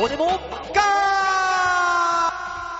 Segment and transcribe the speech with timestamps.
[0.00, 0.28] どうでも
[0.74, 0.80] ガ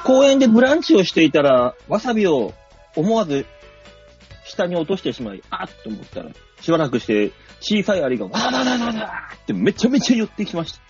[0.07, 2.55] 公園でブランチをしていたら、わさびを
[2.97, 3.45] 思わず
[4.47, 6.31] 下に落としてしまい、あっと思ったら、
[6.63, 10.81] しばらくして小さいアリがわらららららってめちゃめちゃ寄ってきまし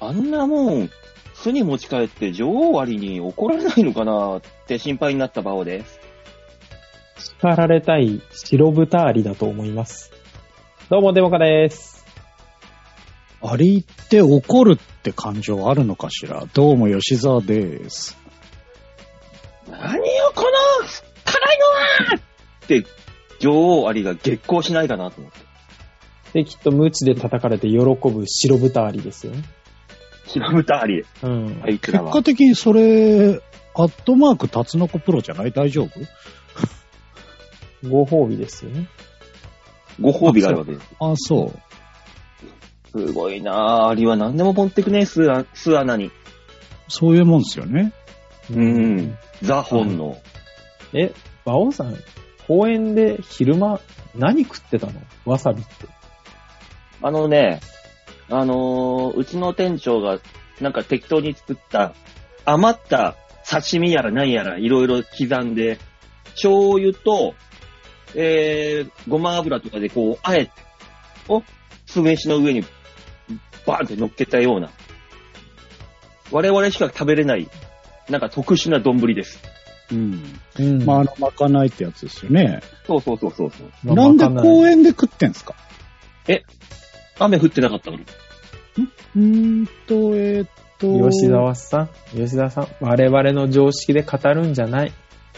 [0.00, 0.06] た。
[0.08, 0.90] あんなもん、
[1.34, 6.00] 巣に持ち帰って女王アリに怒られないのかなって心配になったバオです。
[7.38, 10.10] 叱られたい白豚アリだと思います。
[10.90, 11.95] どうも、デモカです。
[13.42, 16.46] アリって怒るって感情あるのかしら？
[16.54, 18.16] どうも吉沢です。
[19.68, 20.48] 何よこの
[21.24, 21.58] 辛い
[22.08, 22.84] のはって
[23.38, 25.38] 女王アリが激高しないかなと思って。
[26.32, 29.44] で、きっと無知で叩かれて喜ぶ白豚アリですよね。
[30.26, 31.62] 白豚アリ、うん。
[31.62, 32.22] あいつらは結果。
[32.24, 33.40] 的にそれ、
[33.74, 35.52] アットマークタツノコプロじゃない？
[35.52, 35.90] 大丈夫？
[37.88, 38.88] ご褒美ですよね。
[40.00, 40.86] ご褒美があるわけです。
[40.98, 41.58] あ、そう。
[42.96, 43.88] すごいなぁ。
[43.88, 46.10] アリは何でも持ってくね、巣あ巣穴に。
[46.88, 47.92] そういうもんですよね。
[48.50, 49.18] うん。
[49.42, 50.16] ザ・本能。
[50.92, 51.12] え、
[51.44, 51.96] 馬王さん、
[52.46, 53.80] 公園で昼間
[54.14, 55.00] 何食ってたの？
[55.24, 55.72] わさびって。
[57.02, 57.60] あのね、
[58.30, 60.18] あのーうちの店長が
[60.60, 61.94] なんか適当に作った
[62.44, 63.16] 余った
[63.48, 65.78] 刺身やら何やらいろいろ刻んで、
[66.30, 67.34] 醤油と、
[68.14, 70.52] えー、ごま油とかでこう、あえて、
[71.28, 71.42] を
[71.86, 72.64] 酢飯の上に
[73.66, 74.70] バーンって乗っけたような、
[76.30, 77.48] 我々しか食べれない、
[78.08, 79.40] なんか特殊な丼です。
[79.92, 80.22] うん。
[80.58, 82.60] うんまあ、あの、まかないってやつですよね。
[82.86, 85.54] そうそうそうそうなんで公園で食ってんすか？
[87.18, 87.98] 雨降ってなかったの？
[87.98, 88.04] に。
[89.16, 91.10] うーんと、えーっと。
[91.10, 94.92] 吉沢さん、吉沢さん、我々の常識で語るんじゃない？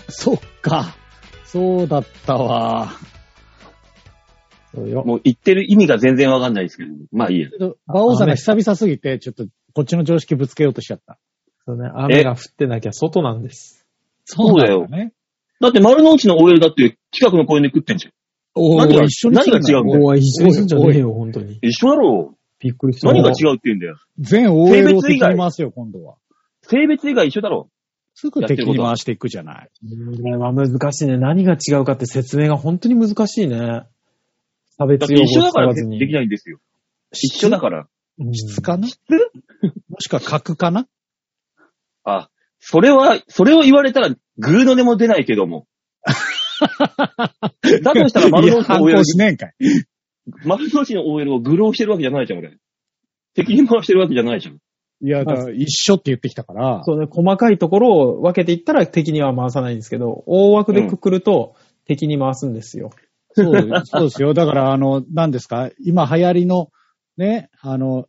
[0.09, 0.97] そっか。
[1.45, 2.92] そうだったわ。
[4.79, 5.05] そうよ。
[5.05, 7.48] もう言ってる意味が全然わかんないですけど、まあいいや。
[7.87, 11.19] 馬王さんが久々すぎて、ちょっとこっちの常識ぶつけようとしちゃった。
[11.67, 13.86] そうね、雨が降ってなきゃ外なんです。
[14.25, 15.13] そうだよなんね。
[15.61, 18.13] だって丸の内の OL だって近くの公園で食ってんじゃん。
[18.55, 21.58] お何がー一緒にするんだ何が違うんだよおい、一緒にすんじゃねえよ、本当に。
[21.63, 23.08] 一緒だろびっくりした。
[23.08, 23.97] 何が違うって言うんだよ。
[24.19, 26.17] 全 OL を敵に回すよ、今度は。
[26.63, 27.70] 性別以外一緒だろ
[28.14, 29.70] すぐ敵に回していくじゃない。
[30.20, 31.19] これは難しいね。
[31.19, 33.85] 何が違うかって説明が本当に難しいね。
[34.78, 35.89] 差別用語て一緒だを使わずに。
[35.89, 36.58] からできないんですよ。
[37.12, 37.80] 一緒だから。
[37.80, 38.89] うん質かな？
[39.89, 40.89] もしくは角かな？
[42.05, 45.66] あ、それは、それを言われたらグーの音も出ないけども。
[47.83, 49.52] だとしたら丸の内の OL 抗、しねえんかい。
[50.44, 52.56] 丸の内の OL を愚弄してるわけじゃないじゃん、俺。
[53.34, 54.58] 敵に回してるわけじゃないじゃん。
[55.00, 62.90] いや、だから一緒って言ってきたから、そうね、細かいところを分けていったら敵には回さないんですけど、大枠でくくると敵に回すんですよ。
[63.33, 64.34] そう、そうですよ。
[64.34, 65.70] だから、あの、何ですか？
[65.84, 66.70] 今流行りの、
[67.16, 68.06] ね、あの、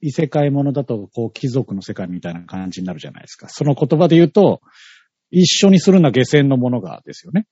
[0.00, 3.48] 異世界ものだと、こう、貴族の世界みたいな感じになるじゃないですか。
[3.48, 4.60] その言葉で言うと、
[5.30, 7.46] 一緒にするな下船のものがですよね。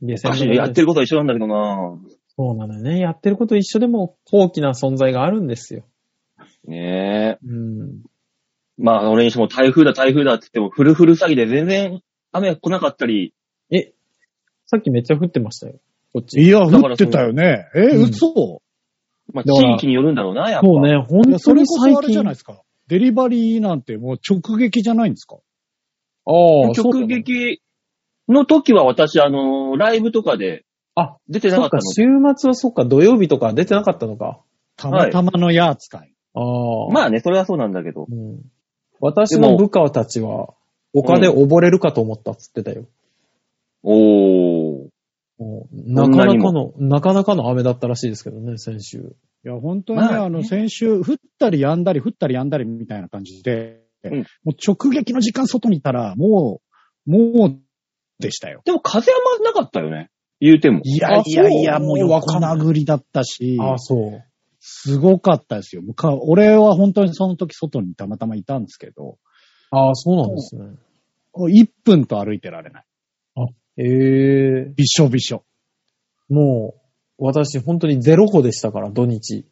[0.00, 1.98] 下船の私やってることは一緒なんだけどな
[2.36, 2.98] そうなのよね。
[2.98, 5.84] やってること一緒でも高貴な存在があるんですよ。
[6.66, 7.46] ねえ。
[7.46, 8.02] うん。
[8.76, 13.35] まあ、俺にしても台風だ台風だって言っても、フルフル詐欺で全然雨が来なかったり、え、
[14.66, 15.74] さっきめっちゃ降ってましたよ。
[16.12, 16.40] こっち。
[16.40, 17.66] いや、だから降ってたよね。
[17.74, 18.62] え、うん嘘？
[19.32, 20.66] まあ、だから地域によるんだろうな、やっぱ。
[20.66, 22.34] そうね、い本や、そ当に最れこそあれじゃない近。
[22.34, 22.62] ですか。
[22.88, 25.36] デリバリーなんてもう直撃じゃないんですか？
[26.26, 26.30] あ
[26.70, 27.60] あ、そう直撃
[28.28, 32.02] の時は私、あの、ライブとかであ、出てなかったか、週
[32.36, 34.40] 末はそっか、土曜日とか出てなかったのか。
[34.76, 36.12] たまたまのや扱い。
[36.34, 36.42] ああ。
[36.42, 36.88] の。
[36.90, 38.06] まあね、それはそうなんだけど。
[38.10, 38.40] うん、
[39.00, 40.54] 私の部下たちは、
[40.94, 42.86] 丘で溺れるかと思ったっつってたよ。
[43.82, 43.92] お
[45.38, 48.98] なかなかの、なかなかの雨だったらしいですけどね、先週。
[49.44, 56.60] いや、本当にね、まあねあの、先週、降ったり止んだり、降ったり止んだりみたいな感じで、うんもう直撃の時間外にいたら、も
[57.06, 57.58] う、もう、
[58.18, 58.62] でしたよ。
[58.64, 60.10] でも風はまずなかったよね。
[60.40, 60.80] 言うても。
[60.84, 64.24] いやいやいや、もう横殴りだったし、ああ、そう。
[64.60, 65.82] すごかったですよ。
[66.22, 69.18] 俺は本当にその時外にたまたまいたんですけど、
[69.70, 70.64] ああ、そうなんですね。
[71.34, 72.84] 1分と歩いてられない。
[73.78, 73.82] え
[74.68, 75.44] えびしょびしょ。
[76.28, 76.74] も
[77.18, 79.44] う、私本当にゼロ歩でしたから、土日。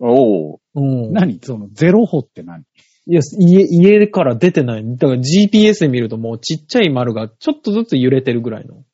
[0.00, 0.58] おー。
[0.74, 1.12] うん。
[1.12, 1.40] 何？
[1.42, 2.62] そのゼロ歩って何？
[3.06, 4.84] いや、家、家から出てない。
[4.96, 8.84] だから GPS で見るともうちっちゃい丸がちょっとずつ揺れてるぐらいの。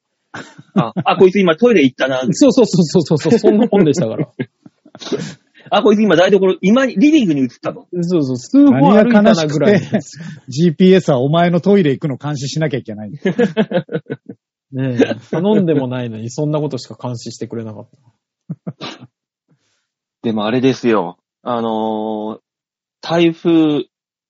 [0.74, 2.22] あ、あ、こいつ今トイレ行ったな。
[2.30, 4.28] そうそうそうそうそう、そんなもんでしたから。
[5.70, 7.86] あ、こいつ今台所、今、リビングに移ったの。
[8.02, 9.80] そうそう、数歩歩いたなぐらい。
[10.48, 13.10] GPS はお前のトイレ行くの監視しなきゃいけない。
[13.10, 13.18] ね
[14.72, 17.88] え、頼んでもないのに、そんなことしか監視してくれなかっ
[18.78, 19.08] た。
[20.22, 21.18] でもあれですよ。
[21.42, 22.40] あのー
[23.06, 23.84] 台風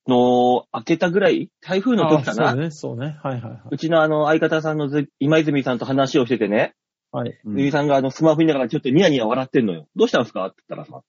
[0.05, 1.49] の明けたぐらい？
[1.61, 2.49] 台風の時かな？
[2.49, 3.17] あそうね、そうね。
[3.23, 6.84] はいはいはうちのあの相方さんのず今泉さんと話をしててね、い。
[7.15, 7.39] はい。
[7.45, 9.87] 泉さんがあのスマホ見ながらちょっとニヤニヤ笑ってんのよ。
[9.95, 10.45] どうしたんですか？
[10.47, 11.03] って言ったらさ、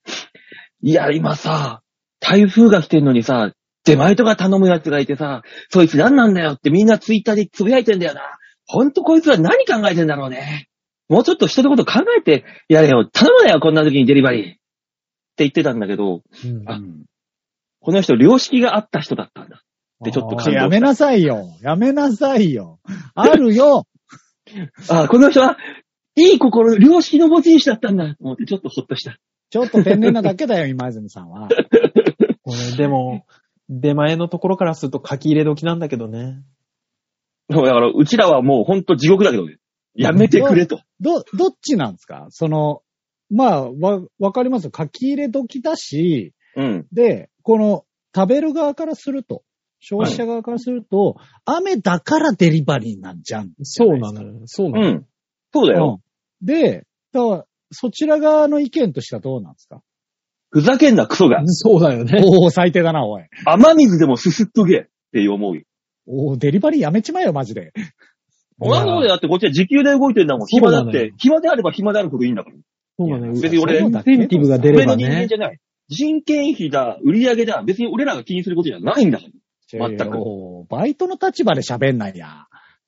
[0.82, 1.82] いや、今さ、
[2.20, 3.53] 台風が来てんのにさ、
[3.85, 6.53] 出前とか頼むやつがいてさ、そいつ何なんだよ？
[6.53, 8.23] ってみんなツイッターでつぶやいてんだよな。
[8.67, 10.69] ほんとこいつは何考えてんだろうね？
[11.08, 13.05] もうちょっと人のこと考えてやれよ。
[13.05, 14.43] 頼むなよ、こんな時にデリバリー。
[14.52, 14.55] っ
[15.37, 16.81] て言ってたんだけど、うんあ
[17.81, 19.62] この人良識があった人だったんだ。
[20.05, 21.44] でちょっと感動やめなさいよ。
[21.62, 22.81] やめなさいよ。
[23.14, 23.87] あるよ。
[24.91, 25.56] あこの人は、
[26.17, 28.15] いい心、良識の持ち主だったんだ。
[28.15, 29.19] と思ってちょっとほっとした。
[29.51, 31.49] ちょっと天然なだけだよ、今泉さんは。
[32.43, 33.27] これでも、
[33.69, 36.43] 出前のところからすると書き入れ時なんだけどね。
[37.49, 39.59] だから、うちらはもうほんと地獄だけどね。
[39.95, 40.81] やめてくれと。
[41.01, 42.27] ど、どっちなんですか？
[42.31, 42.83] その、
[43.31, 44.65] まあ、わ、わかります？
[44.65, 44.73] よ。
[44.77, 46.87] 書き入れ時だし、うん。
[46.93, 47.85] で、この、
[48.15, 49.43] 食べる側からすると、
[49.79, 53.53] 消費者側からすると、雨だからデリバリーなんじゃん。
[53.62, 54.43] そうなのよ。
[54.47, 54.91] そうなのよ。
[54.93, 55.07] うん。
[55.53, 56.01] そうだよ。
[56.43, 56.47] うん。
[56.47, 59.81] で、だから、そちら側の意見としてはどうなんですか？
[60.50, 61.43] ふざけんな、クソが。
[61.47, 62.23] そうだよね。
[62.25, 63.25] おお、最低だな、おい。
[63.44, 65.62] 雨水でもすすっとけって思うよ。
[66.06, 67.73] おお、デリバリーやめちまえよ、マジで。
[68.59, 69.09] お前そうだよ。
[69.09, 70.47] だってこっちは時給で動いてんだもん。
[70.47, 71.12] 暇だって。
[71.19, 72.56] 暇であれば暇であるほどいいんだから。
[72.99, 73.33] そうなのよ。
[73.33, 75.35] 別に俺インセンティブが出れば上の人間ねじ。
[75.35, 75.59] ゃない。
[75.88, 79.88] 人件費だ、売り上げだ、別に俺らが気にすることじゃないんだから。
[79.88, 80.17] 全く
[80.71, 82.47] バイトの立場で喋んないや。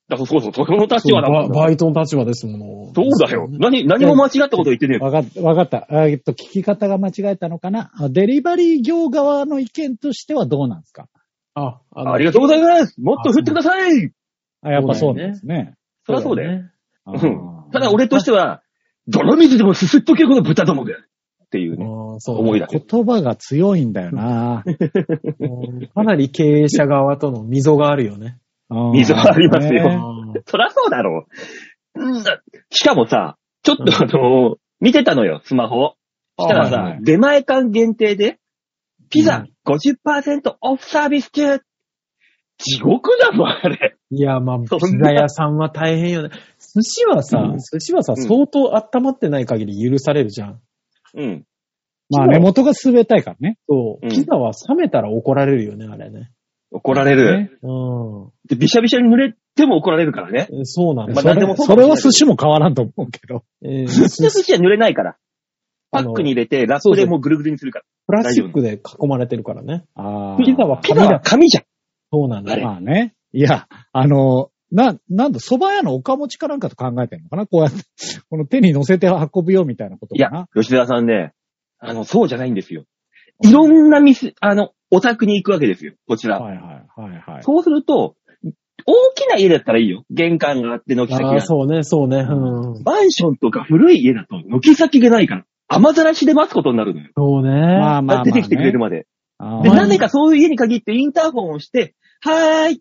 [0.09, 1.49] だからそうそう、そこの立場だもん。
[1.51, 2.93] ババイトの立場ですもの。
[2.95, 3.47] そうだよ。
[3.51, 5.05] 何、何も間違ったこと言ってねえよ。
[5.05, 5.87] わかった、わかった。
[6.07, 7.91] えっと、聞き方が間違えたのかな？
[7.95, 11.09] あデリバリー業側の意見としてはどうなんですか？
[11.55, 14.11] あ、あのありがとうございますもっと振ってください
[14.63, 15.75] あ、やっぱそうなんですね。
[16.07, 16.53] そりゃそうだよ。
[16.53, 16.71] ね。
[17.73, 18.63] ただ俺としては、
[19.09, 20.95] 泥水でもすすっとけこの豚どもが。
[20.95, 22.79] っていうね、ああそう思いだけ。
[22.79, 24.63] 言葉が強いんだよな。
[25.41, 28.39] うんかなり経営者側との溝があるよね。
[28.71, 31.27] 溝がありますよ そりゃそうだろ
[31.95, 32.01] う。
[32.01, 35.95] うんだしかもさ、ちょっとあの、見てたのよ、スマホ。
[36.39, 38.39] したらさ、はいはい出前館限定で、
[39.11, 41.61] ピザうん50%オフサービス中。
[42.59, 43.97] 地獄だもん、あれ。
[44.11, 44.67] いや、まあ、ピ
[45.03, 46.31] ザ屋さんは大変よね。
[46.59, 50.61] 寿司はさ、うん寿司はさ、うん相当温まってない限り許されるじゃん。
[51.15, 51.45] うん。
[52.11, 53.59] まあ根元が滑たいからね。
[53.69, 54.07] そう。
[54.07, 56.31] うんピザは冷めたら怒られるよね、あれね。
[56.71, 57.59] 怒られる。
[57.63, 60.49] うで、びしゃびしゃに濡れても怒られるからね。
[60.61, 60.67] ん。
[60.67, 61.15] そうなんだ。
[61.15, 63.45] まあそれ何でもそうかもしれないそれは寿司も変わらんと思うけど。
[63.63, 65.17] えー寿司の寿司は濡れないから。
[65.91, 67.85] パあのックに入れて、ラップでもうぐるぐるにするから。
[68.07, 69.85] プラスチックで囲まれてるからね。
[69.95, 71.65] あピザはピザは紙じゃん。
[72.13, 72.69] そうなんだあれよ。
[72.69, 73.15] まあね。
[73.33, 77.47] いや、あの、な、なんだ、蕎麦屋のおかもちかなんかと考えてんのかな？
[77.47, 77.79] こうやって、
[78.29, 81.33] この手に乗せて運ぶよみたいなこといやかな。、吉田さんね、
[81.79, 82.85] あの、そうじゃないんですよ。
[83.43, 86.41] いろんな店、あの、お宅に行くわけですよ、こちら。
[86.41, 87.43] はいはいはいはい。
[87.43, 88.17] そうすると、
[88.87, 90.05] 大きな家だったらいいよ。
[90.11, 91.41] 玄関があって軒先がああ、。
[91.41, 92.19] そうね、そうね。
[92.19, 92.83] うん。
[92.85, 97.09] マンションとか古い家だと軒先がないから、雨ざらしで待つことになるのよ。
[97.17, 97.51] そうね。
[97.51, 98.33] まあまあまあ、ね。
[98.33, 99.07] 出てきてくれるまで。
[99.63, 102.77] で、なぜかそういう家に限ってインターホンをして、はーいっ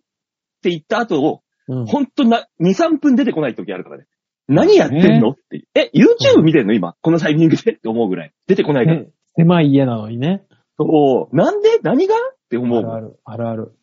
[0.61, 4.05] て言った後を、うんほんとな、2、3分出てこない時あるからね。
[4.47, 5.31] 何やってんの？
[5.31, 5.65] って。
[5.75, 6.73] え、YouTube 見てんの？
[6.73, 6.95] 今。
[7.01, 7.73] このタイミングで？
[7.73, 8.31] って思うぐらい。
[8.47, 9.01] 出てこないから。
[9.01, 10.45] ね狭い家なのにね。
[10.77, 11.35] そう。
[11.35, 11.79] なんで？
[11.81, 12.15] 何が？
[12.15, 12.19] っ
[12.49, 12.79] て思う。
[12.79, 13.77] あるある、あるある。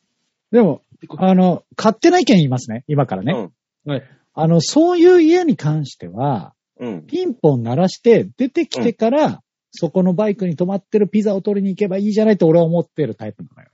[0.52, 0.82] でも、
[1.18, 2.84] あの、勝手な意見言いますね。
[2.86, 3.50] 今からね。
[3.84, 4.02] はい。
[4.34, 6.88] あの、そういう家に関しては、うん。
[6.88, 7.06] うん。
[7.06, 13.68] ピンポン鳴らして、出てきてから、そこのバイクに止まってるピザを取りに行けばいいじゃないと俺は思ってるタイプなのよ。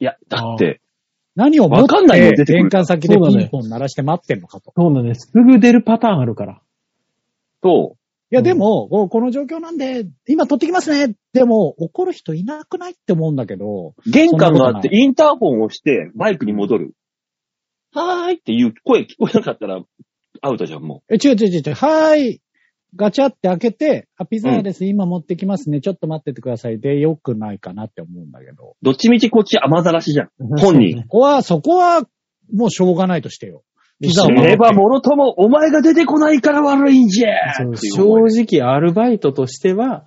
[0.00, 0.80] いや、だって、
[1.36, 4.72] 何を持っわかんないよて出てくる玄関先でピンポン鳴らして待ってんのかと。
[4.76, 5.14] そうだね。
[5.14, 6.60] すぐ出るパターンあるから。
[7.62, 7.98] そい
[8.30, 11.14] や、うんでも、こうこの状況なんで、今取ってきますね。
[11.32, 14.10] でも、怒る人いなくないって思うんだけど、う。
[14.10, 16.94] 玄関があって、インターホンをして、バイクに戻る。
[17.92, 19.80] はーいっていう声聞こえなかったら、
[20.42, 22.40] アウトじゃん、もえ、違う違う違う違う、はーい。
[22.94, 25.80] ガチャって開けて、あ、ピザ屋です、今持ってきますね。
[25.80, 26.80] ちょっと待っててください。
[26.80, 28.76] で、よくないかなって思うんだけど。
[28.80, 28.84] う。
[28.84, 30.30] どっちみちこっち雨ざらしじゃん。
[30.58, 32.02] 本人ここは、そこは、
[32.52, 33.64] もうしょうがないとしてよ。
[34.00, 37.30] ピザを守って知ればもろとも、お前が出てこないから悪いんじゃ
[37.74, 40.06] 正直、アルバイトとしては、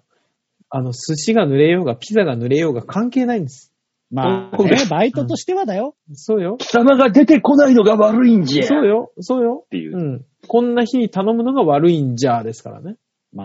[0.69, 3.73] あの、寿司が濡れようが、ピザが濡れようが関係ないんです。
[4.11, 5.95] まあそうね、バイトとしてはだよ。
[6.13, 6.57] そうよ。
[6.57, 9.11] 貴様が出てこないのが悪いんじゃっそうよ。
[9.19, 9.65] そうよ。
[9.69, 10.01] ていうう。
[10.15, 10.25] ん。
[10.47, 12.95] こんな日に頼むのが悪いんじゃですからね。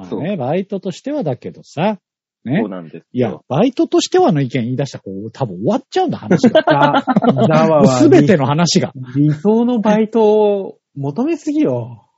[0.08, 1.98] そうまあね、バイトとしてはだけどさ。
[2.44, 2.68] ねそう。
[2.68, 3.06] なんです。
[3.12, 7.04] いや、バイトとしてはの意見言い出したら、こう、多分終わっちゃうんだ、話が。
[7.98, 8.92] すべての話が。
[9.16, 12.08] 理想のバイトを求めすぎよ。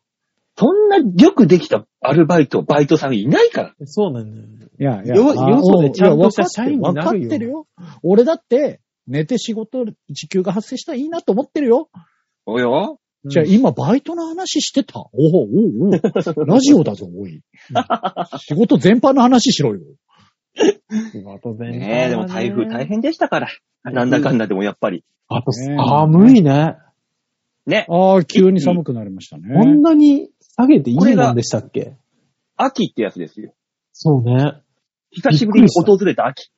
[0.58, 3.74] そんなよくできたアルバイト、バイトさんいないから。
[3.84, 4.70] そうなんだよ。
[4.78, 7.66] いやいや、よあよそでちゃんとしたいや社員になるよわかってるよ。
[8.02, 11.88] 俺だって、寝て仕事、時給が発生したらいいなと思ってるよ。
[12.46, 15.00] およじゃあ今バイトの話してた？
[15.00, 15.50] おおおう
[15.86, 17.42] おうラジオだぞ、おい。
[18.38, 19.80] 仕事全般の話しろよ。
[21.12, 23.48] 仕事全般はねえ、でも台風大変でしたから。
[23.84, 25.04] なんだかんだでもやっぱり。
[25.28, 26.76] あと、ね寒いね。
[27.66, 27.86] ね。
[27.88, 29.54] ああ、急に寒くなりましたね。
[29.54, 31.96] こんなに下げていいもんでしたっけ？
[32.56, 33.52] 秋ってやつですよ。
[33.92, 34.62] そうね。
[35.10, 36.50] 久しぶりに訪れた秋。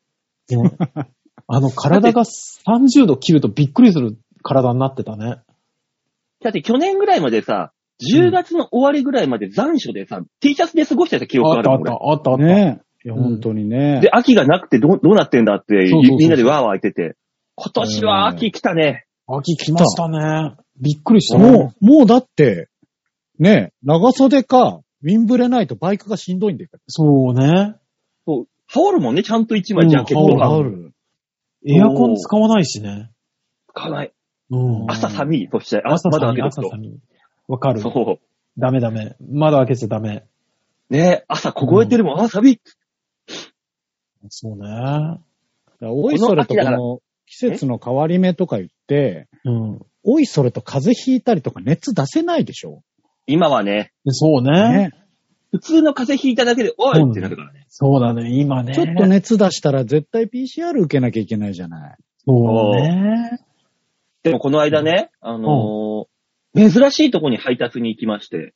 [0.50, 0.72] ね
[1.50, 5.36] あの、体が30度切るとびっくりする体になってたね。
[6.42, 11.98] だって去年ぐらいまでさ、10月の終わりぐらいまで残暑でさ、T シャツで過ごしてた記憶あったあっあるもん、俺。
[11.98, 12.44] たあったあった。
[12.44, 12.87] ねえ。
[13.04, 14.00] いや、うん本当にね。
[14.00, 17.16] で、秋がなくてどうどうなってんだって、そうそうそうみんなでワーワー言ってて。
[17.56, 19.06] 今年は秋来たね。
[19.26, 20.56] 秋来ましたね。
[20.80, 21.38] びっくりした。
[21.38, 22.68] もう、もうだって、
[23.38, 26.70] ねえ、長袖か、ウィンブレないとバイクがしんどいんだよ。
[26.88, 27.74] そうね。
[28.26, 28.46] そう。
[28.66, 30.92] 羽織るもんね、ちゃんと一枚うんジャケット羽織る。
[31.66, 33.10] エアコン使わないしね。
[33.74, 34.12] かない。
[34.50, 34.90] うん。
[34.90, 36.60] 朝寒い、そして、あ朝寒い、まだ開けとくと。
[36.68, 36.98] 朝寒い。
[37.48, 37.80] わかる。
[37.80, 38.18] そ
[38.56, 39.16] ダメダメ。
[39.20, 40.24] 窓開けちゃダメ。
[40.90, 40.92] う。
[40.92, 42.60] ね朝凍えてるもん、あ、寒い。
[44.28, 45.18] そうね。
[45.80, 49.80] おいそれとこの季節の変わり目とか言って、うん。
[50.04, 52.82] おいそれと風邪ひいたりとか熱出せないでしょ？
[53.26, 54.90] 今はね、でそうねね。
[55.50, 57.64] 普通の風邪ひいただけで、おいってなるからね。
[57.68, 58.74] そうだね、今ね。
[58.74, 59.06] ちょっと。
[59.06, 61.96] 熱出したら絶対 PCR 受けなきゃいけないじゃない。
[62.26, 63.40] そうね。
[64.22, 66.08] でもこの間ね、あのー
[66.54, 68.54] 珍しいとこに配達に行きまして、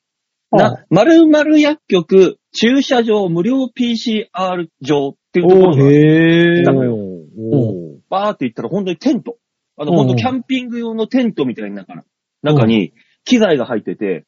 [0.50, 6.94] な、〇〇薬局駐車場無料 PCR 場っていうところ
[7.38, 9.38] おが、バーって行ったら本当にテント。
[9.78, 12.04] あの、うん本当キャンピング用のテントみたいな中
[12.42, 12.92] 中に
[13.24, 14.26] 機材が入ってて、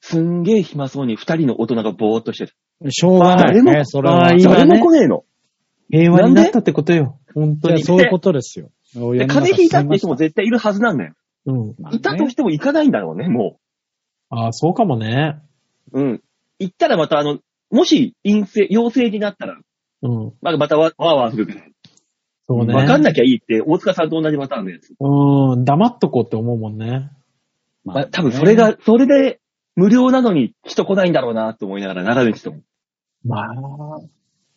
[0.00, 2.90] すんげえ暇そうに二人の大人がぼーっとしてる。
[2.90, 4.34] しょうがない誰ね、もそれは。
[4.36, 5.24] 誰も来ねえの。
[5.90, 7.18] 平和になったってことよ。
[7.34, 7.82] 本当に。
[7.82, 8.70] そういうことですよ。
[8.94, 11.14] で風邪ひいたって人も絶対いるはずなんだよ。
[11.46, 11.94] うん。
[11.94, 13.58] いたとしても行かないんだろうね、も
[14.28, 15.40] ああ、そうかもね。
[15.92, 16.00] う。
[16.00, 16.22] うん。
[16.58, 17.38] 行ったらまたあの、
[17.70, 19.58] もし陰性、陽性になったら、
[20.02, 20.32] うん。
[20.40, 21.60] まあまたわわーわーするから。
[22.48, 22.74] そうね。
[22.74, 24.94] わかんなきゃいいって、大塚さんと同じパターンのやつ。
[24.98, 25.64] うん。
[25.64, 27.10] 黙っとこうって思うもんね。
[27.84, 29.40] まあ、多分それが、それで
[29.74, 32.62] 無料なのに人来ないんだろうなって思いながら並べてたもん。
[33.24, 33.48] まあ。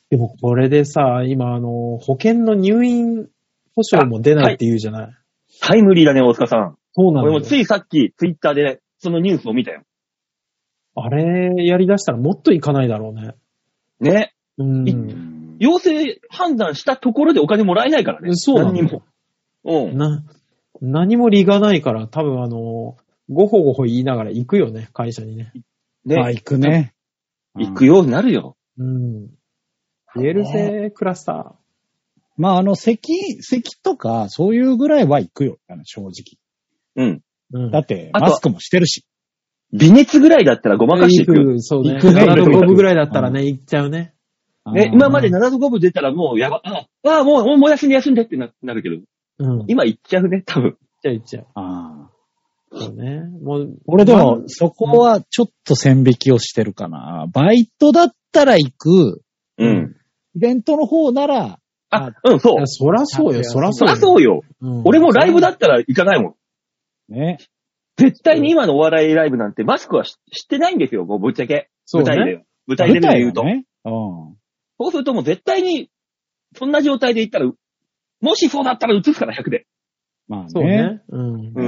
[0.09, 3.27] でもこれでさ、今あの、保険の入院
[3.75, 5.17] 保証も出ないって言うじゃない。
[5.61, 6.77] タイムリーだね、大塚さん。
[6.93, 7.35] そうなんだよ。
[7.35, 9.83] 俺もついさっきツイッターでそのニュースを見たよ。
[10.95, 13.33] あれやり出したらもっといかないだろうね。
[13.99, 14.33] ね。
[14.57, 15.34] うん。
[15.55, 18.35] うん陽性判断したところでお金もらえないからね。
[18.35, 19.03] そうなの何にも。
[19.63, 19.97] うん。
[19.97, 20.23] な、
[20.81, 22.97] 何も利がないから、多分あの、
[23.29, 25.51] ごほごほ言いながら行くよね、会社にね。
[26.05, 26.33] まあ、ね。
[26.33, 26.93] 行くね。
[27.55, 28.57] 行くようになるよ。
[28.77, 29.29] うん。
[30.15, 31.55] 言えるぜ、クラスタ
[32.37, 36.11] まあ、あの、咳、咳とか、そういうぐらいは行くよ、あの正直。
[36.95, 37.23] うん。
[37.53, 37.57] ー。
[37.57, 37.71] うん。
[37.71, 39.05] だって、あとマスクもしてるし。
[39.73, 41.43] 微熱ぐらいだったらごまかしていくよ。
[41.43, 41.95] 行くそうね。
[41.95, 44.14] 行くね7度5分ぐらいだったらね、行っちゃうね。
[44.73, 46.87] ね、今まで7度5分出たらもうやば、あ、
[47.19, 48.95] あもう、もうもう休んで休んでってななるけど、
[49.39, 49.57] うん。
[49.59, 50.77] 行っ今行っちゃうね、多分。
[51.01, 51.47] ちゃう行っちゃう。
[51.53, 52.11] ああ
[52.71, 53.21] そうね。
[53.41, 57.27] もう、俺でもま、そこはちょっと線引きをしてるかな。
[57.31, 59.21] バイトだったら行く。
[59.57, 59.95] ううんん。
[60.35, 61.59] イベントの方なら、
[61.91, 62.67] あ、うん、そう。
[62.67, 63.93] そらそうよ、そらそそうよ。
[63.93, 64.41] りゃそうよ。
[64.61, 66.35] うん俺もライブだったら行かないも
[67.09, 67.13] ん。
[67.13, 67.37] ね。
[67.97, 71.69] 絶対に今のお笑いライブなんてマスクはししてないんですよ、もうぶっちゃけ。
[71.85, 72.45] そう舞台でね。。
[72.67, 73.43] 舞台で言うと。
[73.43, 73.65] 舞台はね。
[73.85, 74.37] うん。
[74.79, 75.89] そうするともう絶対に、
[76.57, 77.51] そんな状態で行ったら、
[78.21, 79.65] もしそうだったら映すから100で。
[80.27, 80.49] まあね。
[80.49, 81.01] そうね。
[81.09, 81.21] うん。
[81.21, 81.67] ううん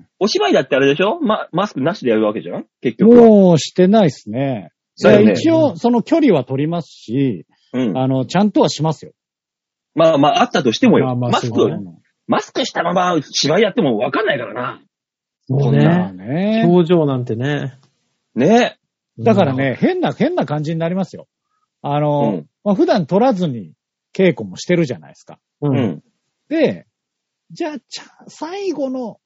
[0.00, 0.06] ん。
[0.18, 1.20] お芝居だってあれでしょ？
[1.20, 2.66] ま、マスクなしでやるわけじゃん？
[2.80, 3.26] 結局は。
[3.26, 4.70] もうしてないですね。
[5.02, 7.98] だよね一応、その距離は取りますし、うん。
[7.98, 9.12] あの、ちゃんとはしますよ。
[9.94, 11.06] まあまあ、あったとしてもよ。
[11.06, 11.70] まあまあマスク
[12.26, 14.80] マスクしたまま芝居やってもわかんないからな。
[15.48, 16.62] そうまあね。
[16.62, 16.64] ね。
[16.66, 17.78] 表情なんてね。
[18.34, 18.78] ね
[19.18, 21.26] だからね、変な、変な感じになりますよ。
[21.94, 22.46] あうの、ん。
[22.64, 23.72] まあ、普段取らずに
[24.14, 25.38] 稽古もしてるじゃないですか。
[25.60, 25.68] う。
[25.68, 26.02] うんん。
[26.48, 26.86] で、
[27.50, 27.78] じゃあ、
[28.28, 29.18] 最後の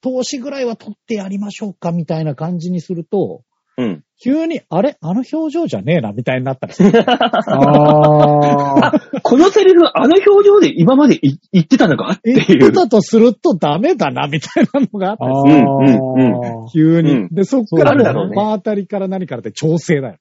[0.00, 3.42] 投資ぐらいは取ってやりましょうかみたいな感じにすると、
[3.76, 4.04] うん。
[4.22, 4.96] 急に、あれ？
[5.00, 6.92] あの表情じゃねえなみたいになったりする。
[7.10, 8.92] ああ。
[9.22, 12.58] このセリフ、あの表情で今までい言ってたのかって言っいう。
[12.70, 15.66] てたとするとダメだなみたいなのがあったりする。
[15.66, 16.70] ああ。
[16.72, 17.10] 急に。
[17.10, 20.18] うんで、そっから、あるだろうね場当たりから何からって調整だよ。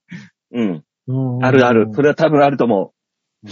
[0.53, 0.83] うん。
[1.07, 1.89] うんあるある。
[1.93, 2.93] それは多分あると思
[3.43, 3.51] うう。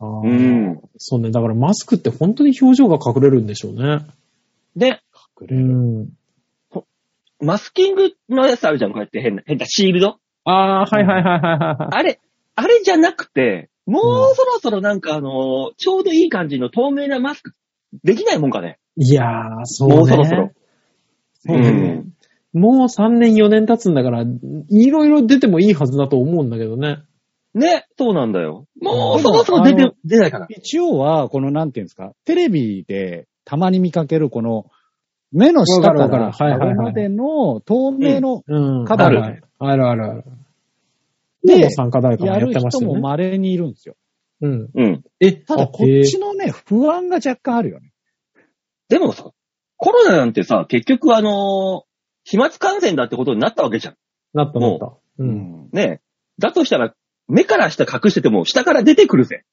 [0.00, 0.30] うー
[0.70, 0.80] ん。
[0.96, 1.30] そうね。
[1.30, 4.06] だからマスクって本当に表情が隠れるんでしょうね。
[4.76, 5.00] で、
[5.40, 6.08] うん。
[7.40, 10.18] マスキングのやつあるじゃん、こうやって変な、変なシールド。
[10.44, 11.88] ああ、はいはいはいはいはい。
[11.92, 12.20] あれ、
[12.56, 17.54] あれじゃなくて、もうそろそろなんかあのーちょうどいい感じの透明なマスク、
[18.04, 18.78] できないもんかね。
[18.96, 19.96] いやー、そうね。
[19.96, 20.50] もうそろそろ。
[21.46, 22.04] そうね
[22.52, 27.02] もう3年4年経つんだから、いろいろ出てもいいはずだと思うんだけどね。
[27.54, 28.66] ね、そうなんだよ。
[28.80, 30.46] もうそろそろ出て出ないかな。
[30.48, 34.66] 一応は、このなんていうんですか、テレビでたまに見かけるこの、
[35.32, 38.84] 目の下からはいはいはい上までの透明のうん。
[38.86, 39.44] カバーあるある。
[39.58, 40.24] あるあるある。
[41.44, 43.00] でで、参加誰かもややっる人もてましたよね。
[43.00, 43.96] 稀にいるんですよ。
[44.40, 44.70] うん。
[44.74, 45.04] うん。
[45.20, 47.92] え、ただ、こっちのね、不安が若干あるよね。
[48.88, 49.30] でもさ、
[49.76, 51.87] コロナなんてさ、結局あのー
[52.28, 53.94] 飛沫感染だってことになったわけじゃん。
[54.34, 54.86] なったなった。
[54.86, 55.00] う。
[55.18, 55.68] うんん。
[55.72, 56.02] ね
[56.38, 56.94] だとしたら、
[57.26, 59.44] 目から下隠してても下から出てくるぜ。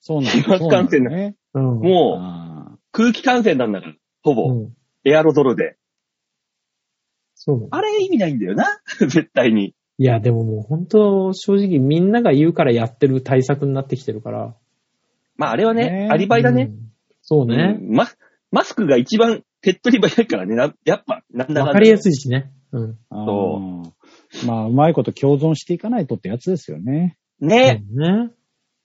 [0.00, 1.36] そうなん飛沫感染だね。
[1.52, 1.62] うん。
[1.80, 3.94] もう、あ空気感染なんだから。
[4.22, 4.50] ほぼ。
[4.50, 4.74] うん。
[5.04, 5.76] エアロゾルで。
[7.34, 7.68] そう。
[7.70, 8.80] あれ意味ないんだよな。
[8.98, 9.74] 絶対に。
[9.98, 14.56] いや、でももう本当、正直みんなが言うからやってる対策になってきてるから。
[15.36, 16.62] まああれはね、ねアリバイだね。
[16.62, 16.92] うん。
[17.20, 17.78] そうね。
[17.78, 18.08] うんマ
[18.50, 20.54] マスクが一番手っ取り早いからね。
[20.54, 22.50] なやっぱ、なんだかんだわかりやすいしね。
[22.72, 22.98] うん。
[23.10, 23.94] あそ
[24.46, 27.16] まあ、うまいこと共存していかないとってやつですよね。
[27.40, 27.82] ね。
[27.92, 28.30] ね。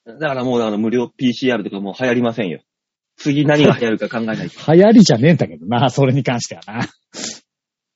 [0.05, 2.61] だからもうあの無料 PCR とかもう流行りませんよ。
[3.17, 4.59] 次何が流行るか考えないと。
[4.73, 6.85] 流行りじゃねえんだけどな、それに関してはな。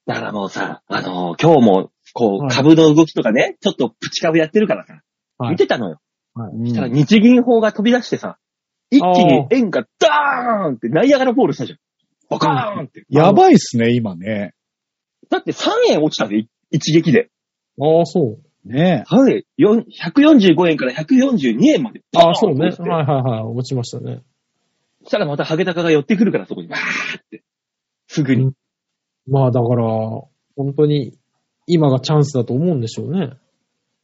[0.05, 5.01] だからもうさ、あのー今日も、こう、はい株の動きとかね、ちょっとプチ株やってるからさ、
[5.37, 5.99] はい見てたのよ。
[6.35, 8.37] うんそしたら日銀法が飛び出してさ、
[8.89, 11.79] 一気に円がダーンってナイアガラフォールしたじゃん。
[12.29, 13.05] バカーンって。
[13.09, 14.53] やばいっすね、今ね。
[15.29, 17.29] だって3円落ちたで、い一撃で。
[17.81, 18.67] ああ、そう。
[18.67, 19.45] ねはい。
[19.57, 22.01] よん145円から142円まで。
[22.15, 22.59] ああ、そうね。
[22.59, 23.43] バーンと落ちてはいはいはい。
[23.43, 24.21] 落ちましたね。
[25.03, 26.67] そしたらまたハゲタカが寄ってくるから、そこに。
[26.67, 27.43] わーって。
[28.07, 28.43] すぐに。
[28.43, 28.53] うん
[29.31, 29.85] まあだから、
[30.55, 31.13] 本当に
[31.67, 33.33] 今がチャンスだと思うんでしょうね。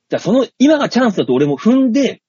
[0.10, 2.19] じゃあその、今がチャンスだと俺も踏んで、うん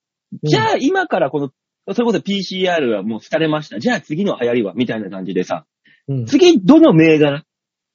[0.42, 1.50] じゃあ今からこの、
[1.94, 3.78] それこそ PCR はもう疲れました。
[3.78, 5.66] じゃあ次の流行りはみたいな感じでさ、
[6.08, 6.26] うん。
[6.26, 7.44] 次どの銘柄、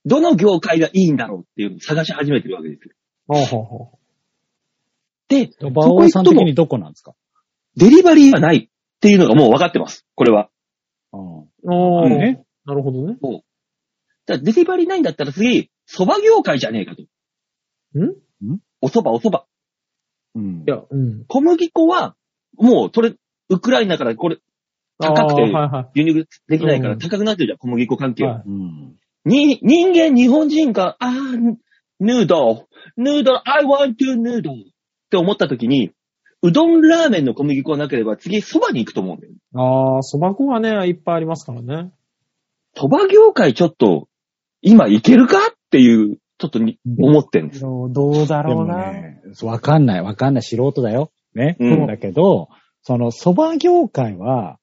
[0.06, 2.94] どの業界がいいんだろうっていうのを探し始めてるわけですよ。
[3.28, 3.98] はあはあはあ
[5.30, 7.14] で、馬王さん的にどこなんですか？
[7.78, 8.70] デリバリーはないっ
[9.00, 10.06] ていうのがもう分かってます。
[10.16, 10.50] これは。
[11.14, 12.44] うんああ、ね。
[12.66, 13.18] なるほどね。
[13.22, 17.04] じゃあデリバリーないんだったら次、蕎麦業界じゃねえかと。
[18.00, 18.16] ん？
[18.82, 19.44] お蕎麦お蕎麦。
[20.36, 21.26] うんいや、うん。
[21.28, 22.16] 小麦粉は、
[22.58, 23.14] もう、それ、
[23.50, 24.38] ウクライナからこれ、
[25.02, 26.00] 高くて。
[26.00, 28.44] 輸入できないかうんら高くなってるじゃん、小麦粉関係は。
[29.26, 31.56] に、人間、日本人が、あー、
[32.00, 34.64] ヌードル、ヌードル、I want to ヌードルっ
[35.10, 35.92] て思った時に、
[36.42, 39.34] うどんラーメンの小麦粉がなければ次蕎麦に行くと思うんだよ。
[39.54, 41.92] ああ、蕎麦粉はね、いっぱいありますからね。
[42.76, 44.08] 蕎麦業界ちょっと、
[44.62, 47.62] 今いけるかっていう、ちょっとに思ってんです。
[47.62, 51.12] どうどうだでもね、わかんない、わかんない、素人だよ。
[51.36, 51.58] ね。
[51.60, 52.50] うんだけど、
[52.82, 54.58] その蕎麦業界は、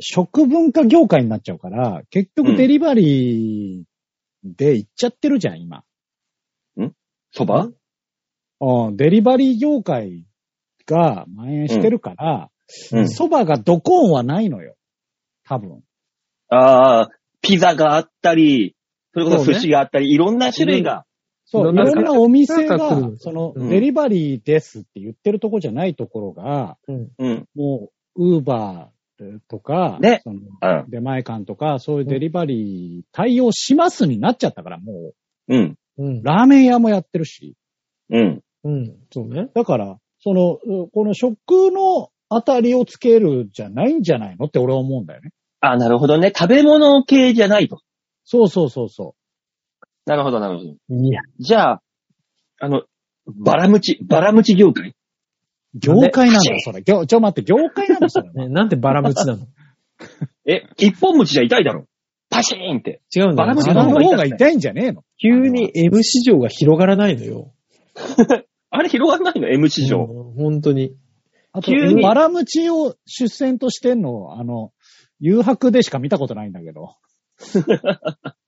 [0.00, 5.84] 食文化業界になっちゃうから、結うん局デリバリーで行っちゃってるじゃん、今。
[7.34, 7.74] 蕎麦
[8.60, 10.24] うん、デリバリー業界
[10.86, 12.50] が蔓延してるから、
[12.92, 13.04] うん。
[13.04, 14.74] 蕎麦がドコーンはないのよ。
[15.44, 15.82] 多分。
[16.48, 17.08] ああ、
[17.40, 18.74] ピザがあったり、
[19.12, 21.04] それこそそうね寿司があったり、いろんな種類が。
[21.46, 22.78] そう、いいろんなお店が
[23.18, 27.48] その、うんデリバリーですって言ってるとこじゃないところが、うん。
[27.54, 28.99] もう、ウーバー
[29.48, 30.90] とか、ねそのうん。
[30.90, 35.12] 出前館とか、そういうデリバリー対応しますになっちゃったから、も
[35.48, 35.76] うん。
[35.98, 36.20] うんう、。
[36.24, 37.56] ラーメン屋もやってるし。
[38.10, 38.40] うん。
[38.64, 38.96] うん。
[39.12, 39.48] そうね。
[39.54, 41.36] だから、その、うこの食
[41.72, 45.30] の当たりをつけるじゃないんじゃないのって俺は思うんだよね。
[45.60, 46.32] あなるほどね。
[46.36, 47.80] 食べ物系じゃないと。
[48.24, 49.14] そうそうそうそ
[50.06, 50.70] なるほど、なるほど。
[50.70, 51.82] いや、じゃあ、
[52.60, 52.82] あの、
[53.26, 54.92] バラムチ、バラムチ業界う。
[55.74, 56.82] 業界なんだよ、それ。
[56.82, 58.30] 業ちょ、待って、業界なんだよ、それ。
[58.30, 59.46] ね、なんでバラムチなの？
[60.46, 61.86] え、一本餅じゃ痛いだろ。
[62.30, 63.02] パシーンって。
[63.14, 63.36] 違うんだよ。
[63.36, 65.04] バラムチ腹のの方が痛いんじゃねえの？
[65.20, 67.52] 急に M 市場が広がらないのよ。
[68.70, 70.04] あれ広がんないの ?M 市場。
[70.04, 70.94] うん本当に。
[71.52, 74.72] あと、急にバラムチを出船としてんの、あの、
[75.18, 76.94] 誘白でしか見たことないんだけど。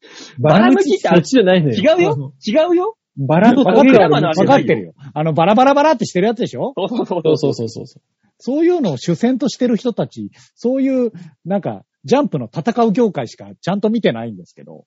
[0.39, 1.75] バラムチってそっちじゃないのよ。
[1.75, 2.35] 違うよ？
[2.47, 2.97] 違うよ？
[3.17, 4.95] バラの影がわかってるよ。
[5.15, 6.73] あの、バラバラバラってしてるやつでしょ？
[6.77, 8.03] そうそうそうそうそうそうそう。
[8.39, 11.13] そういうのを主戦としてる人たち、そういう、
[11.45, 14.87] なんか、ジャンプの戦う業界しかちゃんと見てないんですけど。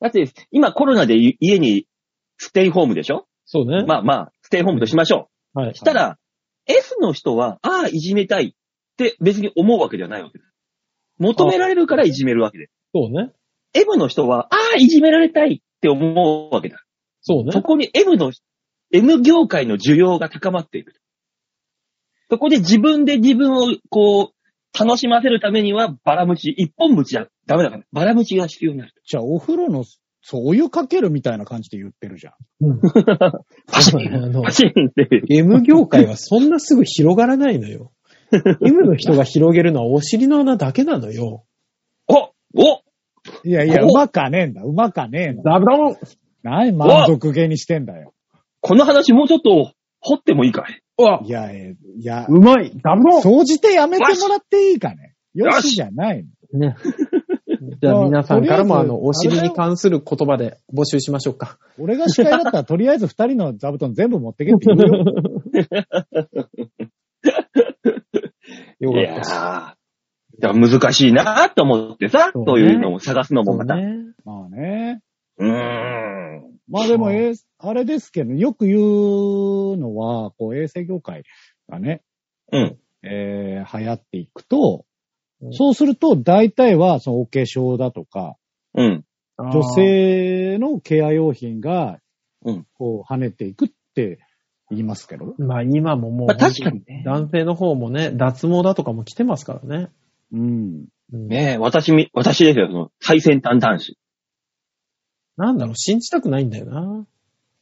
[0.00, 1.86] だって、今コロナで家に
[2.38, 3.26] ステイホームでしょ？
[3.44, 3.84] そうね。
[3.86, 5.58] まあまあ、ステイホームとしましょう。
[5.58, 5.74] はい。
[5.74, 6.18] したら、
[6.66, 10.50] S の人は、ああ、いじめたいって別に思うわけではないわけです。
[11.18, 12.72] 求められるからいじめるわけです。
[12.94, 13.32] そうね。
[13.74, 16.82] M の人は、ああ、いじめられたいって思うわけだ。
[17.26, 17.60] そうねそ。
[17.60, 18.30] こに M の、
[18.92, 20.94] M 業界の需要が高まっていく。
[22.30, 27.82] そこで自分で自分をこう、楽しませるためには、バラムチ、一本ムチじゃダメだから。
[27.92, 28.92] バラムチが必要になる。
[29.04, 29.84] じゃあ、お風呂の、
[30.22, 32.34] そう、お湯かけるみたいな感じで言ってるじゃん。
[32.60, 32.80] うん
[33.66, 35.22] パシンパシンって。
[35.30, 37.92] M 業界はそんなすぐ広がらないのよ。
[38.64, 41.44] M の人が広げるのはお尻の穴だけなのよ。
[42.08, 42.14] お
[42.54, 42.82] お
[43.44, 44.62] いやいや、おうまかねえんだ。
[44.62, 45.42] うまかねえの。
[45.42, 45.96] ダブドン
[46.46, 48.14] 何満足げにしてんだよ。
[48.60, 50.80] この話もうちょっと掘ってもいいかい？
[50.98, 55.14] うわいや、えいや、うまいダブドン総じてやめてもらっていいかね？
[55.34, 56.60] よよししじゃないの。
[56.60, 56.76] ね。
[57.82, 61.58] じゃあ皆さんからもまあの、お尻に関する言葉で募集しましょうか。
[61.78, 65.04] 俺が司会だったら、とりあえず二人の座布団全部持ってけって言うよ。
[68.92, 69.32] よいやかったし。
[69.32, 69.76] ー。
[70.38, 73.74] だから難しいなと思ってさ、そうねそういうのを探すのもまた。
[73.74, 74.04] うね。
[74.24, 75.00] まあね。
[76.68, 81.22] まあでも、えーあれですけど、よく言うのは、こう、衛生業界
[81.70, 82.02] がね、
[82.52, 82.78] うん。
[83.02, 84.84] えー流行っていくと、
[85.40, 88.36] うんそうすると、大体は、そのお化粧だとか、
[88.74, 89.04] うん。
[89.38, 91.98] 女性のケア用品が
[92.46, 94.20] うん、こう、跳ねていくって
[94.70, 95.34] 言いますけど。
[95.38, 97.02] まあ今ももう、まあ確かにね。
[97.04, 99.88] 男性の方もね、脱毛だとかも来てますからね。
[100.32, 100.84] うん。
[101.12, 103.98] うんねえ、私み、私ですよ、その、最先端男子。
[105.36, 107.06] なんだろう、信じたくないんだよな。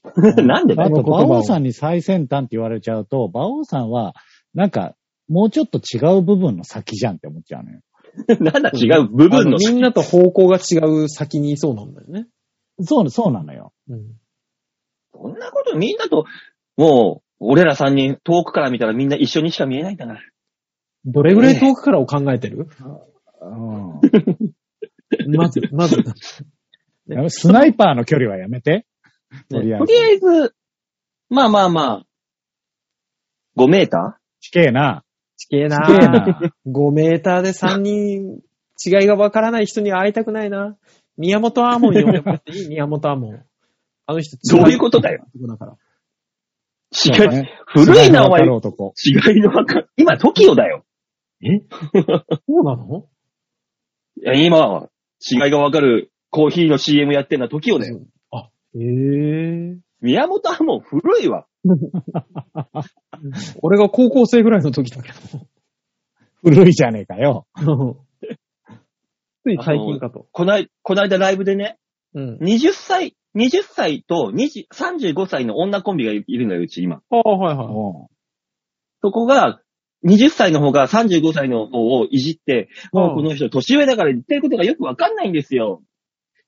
[0.43, 4.15] なんでだあと、馬王さんに最先端って言われちゃうと、馬王さんは、
[4.55, 4.95] なんか、
[5.29, 7.81] もうちょっと違う部分の先じゃんって思っちゃうのよ。
[8.41, 12.27] なんだ違う部分のあのみんなと方向が違う先にいそうなんだよね。
[12.81, 13.73] そう、そうなのよ。
[13.89, 14.21] うん。
[15.13, 16.27] そんなことみんなと、
[16.77, 20.21] もう、俺ら三人遠くから見たらみんな一緒にしか見えないんだから。
[21.07, 22.69] どれぐらい遠くからを考えてる、
[23.43, 24.01] うん。
[25.37, 26.03] まず、まず。
[27.07, 28.87] ねスナイパーの距離はやめて。
[29.51, 29.99] とりあえずとり。
[29.99, 30.55] あえず、
[31.29, 32.07] まあまあまあ、
[33.57, 35.05] 5メータ地形な。
[35.37, 36.53] 地形な地形な。
[36.67, 38.41] 5メーターで3人
[38.85, 40.77] 違いがわからない人には会いたくないな。
[41.17, 42.69] 宮本アーモン呼んでもらっていい？
[42.71, 43.45] 宮本アーモン。
[44.07, 45.27] あの人、ーどういうことだよ？
[45.49, 45.77] だから。
[47.07, 47.29] 違う。
[47.31, 48.43] ね古いな、お前。
[48.43, 49.89] 違いのわかる。
[49.97, 50.85] 今、TOKIO だよ。
[51.41, 53.09] そうなの？
[54.17, 54.89] いや、今は、
[55.21, 58.01] 違いがわかるコーヒーの CM やってんのは TOKIO だよ。
[58.33, 61.47] あ、ええ宮本はもう古いわ。
[63.63, 65.13] 俺が高校生ぐらいの時だけ
[66.43, 67.47] 古いじゃねえかよ。
[67.65, 68.05] ど。
[69.45, 70.27] つい最近かと。
[70.33, 71.79] こない、こないだライブでね、
[72.15, 72.39] うん。
[72.39, 76.97] 20歳、20歳と20 35歳の女コンビがいるのよ、うち今。
[76.97, 77.67] ああ、はいはい。
[77.69, 77.71] う
[79.03, 79.61] そこが、
[80.05, 85.81] 20歳の方が35歳の方をいじって、もうこの人年上だから言ってることがよくわかんないんですよ。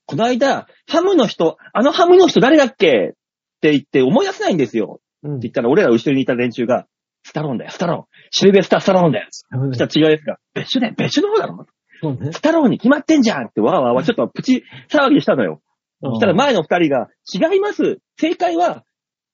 [0.06, 2.86] この間、ハムの人、あのハムの人誰だっけ？
[2.88, 5.00] って言って思い出せないんですよ。
[5.22, 6.86] うんって言ったら俺ら後ろにいた連中が、
[7.24, 8.04] スタローンだよ、スタローン。
[8.30, 9.26] シルベスター・スタローンだよ。
[9.30, 11.66] そしたら違いですが、別所だよ、別所の方だろ。
[12.00, 12.32] そうね。
[12.32, 15.60] スタローンに決まってんじゃんってわーわーわーちょっとプチ騒ぎしたのよ。
[16.02, 17.98] そしたら前の二人が、違います。
[18.20, 18.84] 正解は、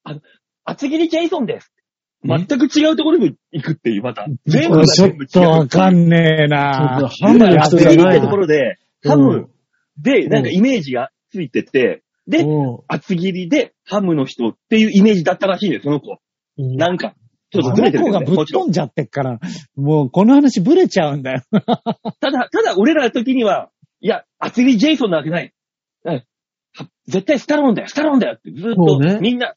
[0.05, 0.21] あの、
[0.65, 1.73] 厚切りジェイソンです。
[2.25, 4.27] 全く違うところに行くっていう、また。
[4.47, 5.29] 全部がちょっ全部違う。
[5.29, 9.51] とわかんねえなハムの人じゃない厚切りってところで、ハうんム
[9.99, 16.19] で、なんかイメージがついてて、で、う厚切りでハムの人っていうイメージだったらしいんです、その子。
[16.63, 16.77] ん。
[16.77, 17.15] なんか、
[17.51, 18.43] ちょっとあずれてるね、の子がぶ。
[18.43, 19.41] っ飛んじゃってっから、
[19.77, 21.43] もうこの話ブレちゃうんだよ。
[21.53, 25.53] ただ、ただ俺らの時には、いや、厚切りジェイソンなわけない。
[27.07, 29.55] 絶対スタローンだよ、スタローンだよってずっとねみんな、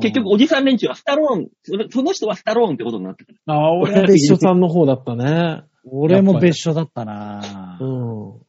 [0.00, 3.32] 結局おじさん連中はスタローン、そのその人はスタローンってことになってた。
[3.46, 5.62] ああ、俺は別所さんの方だったね。
[5.90, 8.40] 俺も別所だったなう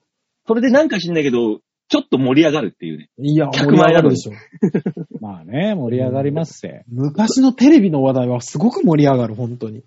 [0.49, 1.59] それでなんか知んないけど、
[1.89, 3.09] ちょっと盛り上がるっていうね。
[3.19, 3.27] ん。
[3.27, 4.31] いや、100盛り上がるでしょ。
[5.21, 6.85] まあね、盛り上がりますせ。
[6.87, 9.83] 昔のテレビの話題はすごく盛り上がる、本当に。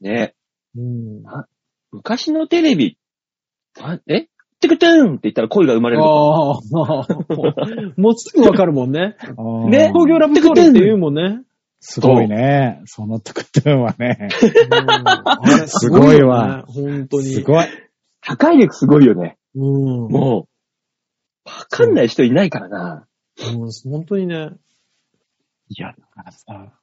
[0.00, 0.32] ね
[0.74, 1.22] うん。
[1.90, 2.96] 昔のテレビ、
[3.78, 4.28] あえ？
[4.60, 6.02] テクトゥーンって言ったら声が生まれる。
[6.02, 6.54] ああ、
[8.00, 9.16] もうすぐわかるもんね。
[9.68, 11.42] ね東京ラブストーリーって言うもんね。
[11.80, 12.80] すごいね。
[12.86, 14.28] そのトゥクトゥンはね。
[15.66, 17.24] すごいわ本当に。
[17.24, 17.66] すごい。
[18.22, 19.36] 破壊力すごいよね。
[19.54, 19.62] うん。
[20.10, 20.48] も
[21.44, 23.06] う、わかんない人いないからな。
[23.54, 24.50] もう本当にね。
[25.68, 26.78] いや、だからさ、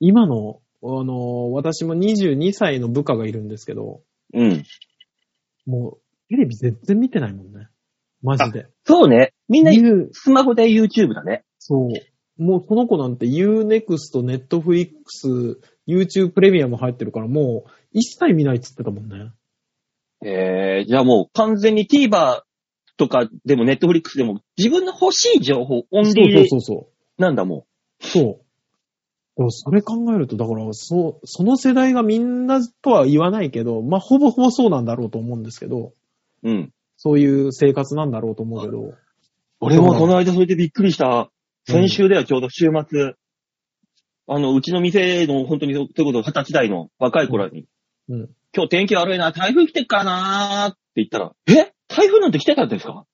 [0.00, 4.02] 今の、あの、私も22歳の部下がいるんですけど、
[4.34, 4.64] うん。
[5.66, 7.68] もう、テレビ全然見てないもんね。
[8.22, 8.66] マジで。
[8.84, 9.32] そうね。
[9.48, 11.44] みんな言うスマホで YouTube だね。
[11.58, 12.42] そう。
[12.42, 19.30] もうその子なんて Unext、Netflix、YouTube プレミアム入ってるからもう一切見ないっつってたもんね。
[20.24, 22.42] えー、じゃあもう完全に TVer
[22.96, 27.66] とかでも Netflix でも自分の欲しい情報、オンリーでそうそうそなんだも
[28.00, 28.42] そう。
[29.36, 35.92] でもそれ考えると、だから、そう、その世代がみんなとは言わないけど、まあ、ほぼほぼそうなんだろうと思うんですけど、
[36.42, 36.50] う。
[36.50, 36.72] うん。
[36.96, 38.92] そういう生活なんだろうと思うけど、
[39.60, 41.30] 俺もこの間それでびっくりした。
[41.66, 43.14] 先週ではちょうど週末、
[44.28, 47.66] あの、うちの店の本当にそういうこと、二十歳代の若い頃に、
[48.08, 48.30] うん。
[48.54, 51.72] 今日天気悪いな、台風来てっからなーって言ったら、え？
[51.88, 53.06] 台風なんて来てたんですか？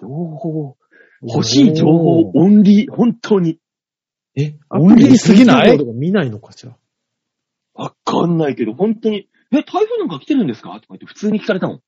[0.00, 0.76] 情報、
[1.22, 3.58] 欲しい情報、オンリー、本当に。
[4.36, 5.76] え、オンリーすぎない？
[5.94, 6.76] 見ないのかしら？
[7.74, 10.70] わかんないけど、本当に、え、台風なんか来てるんですか？
[10.74, 11.80] とか言って普通に聞かれたもん。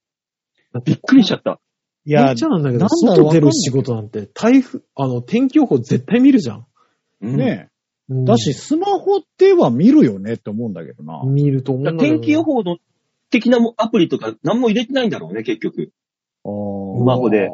[0.85, 1.61] びっくりしちゃった。
[2.05, 6.67] いやめっちゃなんだけど、なんだろう外出る仕事なんて、台風、あの、天気予報絶対見るじゃん。
[7.23, 7.69] うんねうんえ。
[8.11, 11.23] だし、、スマホでは見るよねって思うんだけどな。
[11.25, 12.77] 見ると思うんだけど天気予報の
[13.31, 15.91] 的なもアプリとか何も入れてないんだろうね、結局。
[16.45, 17.51] あースマホで。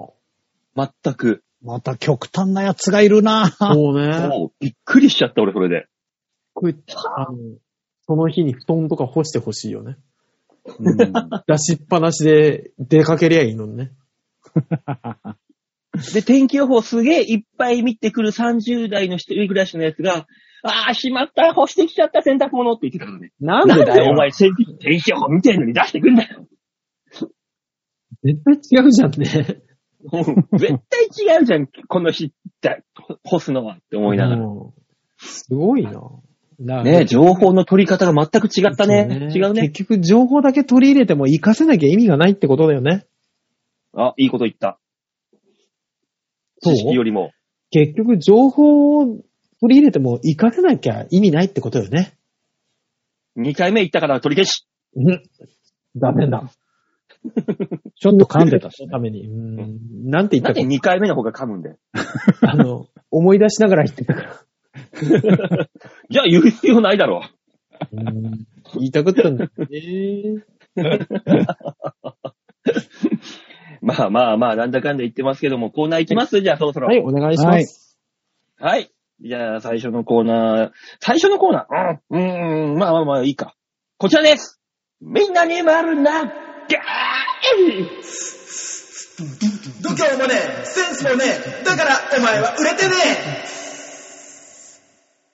[0.76, 1.42] 全く。
[1.62, 3.50] また極端なやつがいるな。
[3.50, 4.12] そうね。
[4.14, 5.86] そうびっくりしちゃった、俺、それで。
[6.54, 6.74] これ、
[7.16, 7.38] あの、
[8.06, 9.96] その日に布団とか干してほしいよね。
[10.78, 10.96] うん
[11.46, 13.92] 出しっぱなしで出かけりゃいいのにね。
[16.14, 20.26] で、天気予報すげえいっぱい見てくる30代の一人暮らしのやつが、
[20.62, 23.33] あー、しまった、干してきちゃった洗濯物って言ってたからね。
[23.40, 24.12] なんででだよ。
[24.12, 26.46] お前天気天気予報見てんのに出してくんだよ。
[28.22, 29.62] 絶対違うじゃんね。
[30.12, 32.83] うん絶対違うじゃん、この日って、
[33.24, 34.42] 干すのはって思いながら。
[34.42, 34.81] うん
[35.22, 36.00] すごいな。
[36.83, 39.07] ね情報の取り方が全く違ったね。
[39.11, 39.68] そう違うね。
[39.68, 43.07] 結局、情報だけ取り入れても活かせなきゃ意味がないってことだよね。
[43.94, 44.79] あ、いいこと言った。
[46.62, 47.31] 知識よりも。
[47.70, 49.07] 結局、情報を
[49.61, 52.14] 取り入れても活かせなきゃ意味ないってことよね。
[53.38, 54.66] 2回目言ったから取り消し。
[54.96, 55.23] うん。
[55.96, 56.51] ダメだ。
[57.96, 58.90] ちょっと噛んでたし、ね。
[58.90, 59.27] ために。
[59.27, 60.11] うん。
[60.11, 60.75] なんて言なんでったか。
[60.75, 61.77] 2回目の方が噛むんだよ。
[62.42, 64.46] あの、思い出しながら言ってたから。
[66.11, 67.23] じゃあ言う必要ないだろ
[67.92, 70.44] うん言いたかったんだよね。
[70.77, 70.83] う。
[73.80, 76.88] まあまあまあ、なんだかんだ言ってますけども、コーナー行きます、じゃあそろそろ。
[76.88, 77.98] はい、お願いします。
[78.58, 78.90] はい。
[79.22, 80.70] じゃあ、最初のコーナー。
[81.00, 83.54] 最初のコーナーうん、うーん、まあまあまあ、いいか。
[83.98, 84.60] こちらです
[85.00, 86.10] みんなに丸投げ
[89.82, 91.24] 度胸もねえ、センスもね
[91.62, 92.92] え、だからお前は売れてね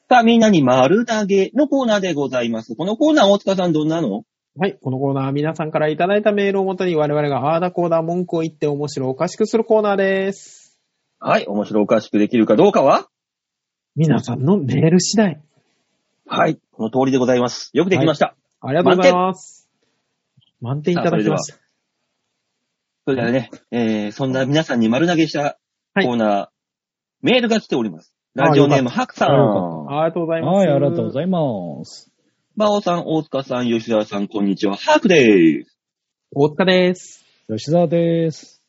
[0.08, 2.74] さあ、みんなに丸投げのコーナーでございます。
[2.74, 4.24] このコーナー、大塚さんどんなの？
[4.58, 10.78] はい、このコーナーは皆さんからいただいたメールをもとに我々があーだこーだ文句を言って面白おかしくするコーナーです。
[11.18, 11.44] はい。
[11.46, 13.06] 面白おかしくできるかどうかは？
[13.96, 15.42] 皆さんのメール次第。
[16.26, 16.58] はい。
[16.72, 17.70] この通りでございます。
[17.74, 18.34] よくできました。
[18.62, 19.68] ありがとうございます。
[20.62, 21.58] 満点いただきました。
[23.04, 25.58] それではね、えー、そんな皆さんに丸投げした
[25.94, 26.48] コーナー、
[27.20, 28.14] メールが来ております。
[28.34, 29.28] ラジオネーム、ハクさん。
[29.28, 30.56] ありがとうございます。
[30.56, 32.10] はい、ありがとうございます。
[32.58, 34.76] バオさん、大塚さん、吉沢さん、こんにちは。
[34.76, 35.76] ハークでーす。
[36.34, 37.22] 大塚です。
[37.50, 38.62] 吉沢です。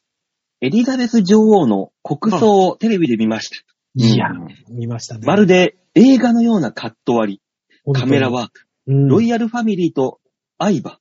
[0.59, 3.55] エリザベス女王の国葬をテレビで見ました。
[3.95, 5.21] いやうん、見ましたね。
[5.25, 7.39] まるで映画のようなカット割
[7.85, 10.19] り、カメラワーク、うん、ロイヤルファミリーと
[10.59, 10.99] 相葉、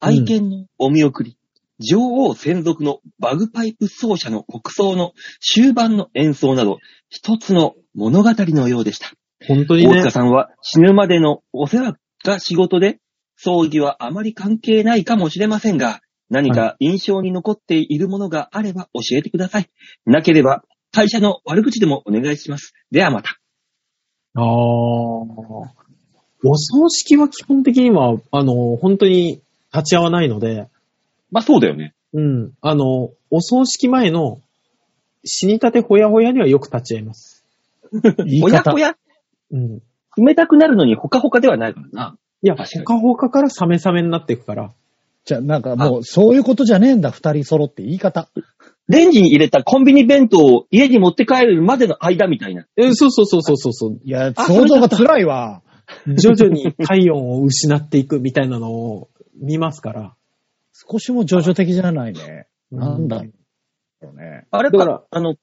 [0.00, 1.38] 愛犬のお見送り、
[1.78, 6.78] 女王専属のバグパイプ奏者の国葬の終盤の演奏など、
[7.10, 9.12] 一つの物語のようでした。
[9.46, 10.10] 本当にね大塚。
[10.10, 12.98] さんは死ぬまでのお世話が仕事で、
[13.36, 19.70] 葬儀はあまり関係ないかもしれませんが、何か印象に残っているものがあれば教えてください。
[20.06, 22.72] なければ、会社の悪口でもお願いします。
[22.90, 23.38] ではまた。
[24.34, 24.44] ああ。
[26.46, 30.68] お葬式は基本的には、あの、本当に立ち会わないので、
[31.30, 31.94] まあそうだよね。
[32.12, 32.52] うん。
[32.60, 34.40] あの、お葬式前の
[35.24, 37.44] 死にたてほやほやにはよく立ち会います。
[38.24, 38.96] 言い方ほや
[39.50, 39.56] ほ。
[39.56, 39.82] や、うん。
[40.16, 42.16] 冷たくなるのにほかほかではないからな。
[42.42, 44.72] いや、確かにほかほかからサメサメになっていくから。
[45.24, 48.28] じゃあ、なんかもう、そういうことじゃねえんだ、二人揃って言い方。
[48.88, 52.66] レンジに入れたコンビニ弁当を家に持って帰るまでの間みたいな。
[52.76, 54.00] え、そうそうそうそうそうそう。
[54.04, 55.62] いや、あ想像が辛いわ。
[56.06, 59.08] 徐々に体温を失っていくみたいなのを
[59.40, 60.14] 見ますから。
[60.72, 62.46] 少しも叙々的じゃないね。
[62.70, 63.24] なんだう
[64.02, 64.46] ろうね。
[64.50, 65.36] あれだからか、あの、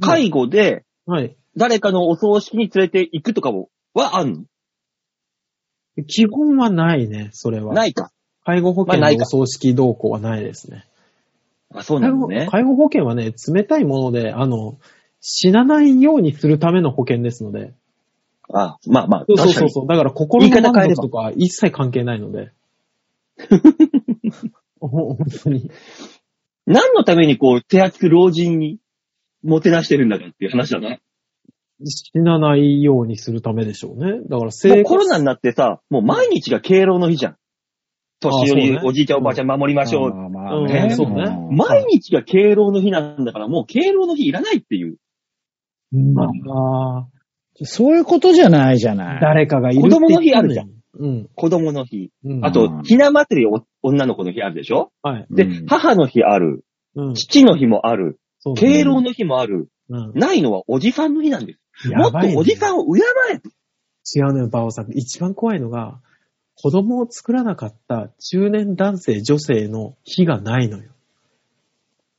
[0.00, 1.36] 介護ではい。
[1.56, 6.04] 誰かのお葬式に連れて行くとかも、はあんの？
[6.06, 7.74] 基本はないね、それは。
[7.74, 8.10] ないか。
[8.44, 10.86] 介護保険まあないかのお葬式動向はないですね。
[11.74, 12.48] あ、そうな介護のね。
[12.50, 14.78] 介護保険はね、冷たいもので、あの、
[15.20, 17.74] 死なないようにするための保険ですので。
[18.52, 19.70] あ、まあまあ、そうそう確かに。
[19.70, 19.86] そうそう。
[19.86, 22.52] だから心の言い方変えれば満足とか一切関係ないので。
[24.80, 25.70] ほ 本当に。
[26.66, 28.78] 何のためにこう、手厚く老人に
[29.42, 30.98] もてなしてるんだかっていう話だな。
[31.84, 34.20] 死なないようにするためでしょうね。
[34.22, 37.36] だからも生うコロナになってさ、もう毎日が敬老の日じゃん。
[38.20, 40.14] 年寄り、あそうねおじいちゃんおばあちゃん守りましょう。
[40.14, 40.94] まあまうんあね。
[40.94, 44.96] そうねん毎日が敬老の日なんだから、もう敬老の日いらないっていう。
[46.14, 47.08] まあ、
[47.64, 49.20] そういうことじゃないじゃない。
[49.20, 50.70] 誰かがいるって子供の日あるじゃん。
[50.94, 51.28] うん。
[51.34, 52.10] 子供の日。
[52.24, 52.44] うん。
[52.44, 54.90] あとうん、ひな祭りお女の子の日あるでしょ？
[55.02, 55.26] はい。
[55.30, 56.64] で、うん母の日ある。
[56.94, 57.14] うん。
[57.14, 58.18] 父の日もある。
[58.38, 59.68] そうね敬老の日もある。
[59.88, 60.12] うん。
[60.14, 61.60] ないのはおじさんの日なんです。
[61.90, 63.00] もっとおじさんを敬
[63.32, 63.40] え。
[64.14, 64.90] 違うのよ、バオさん。
[64.92, 66.00] 一番怖いのが、
[66.54, 70.90] 子供を作らなかった中年男性、女性の日がないのよ。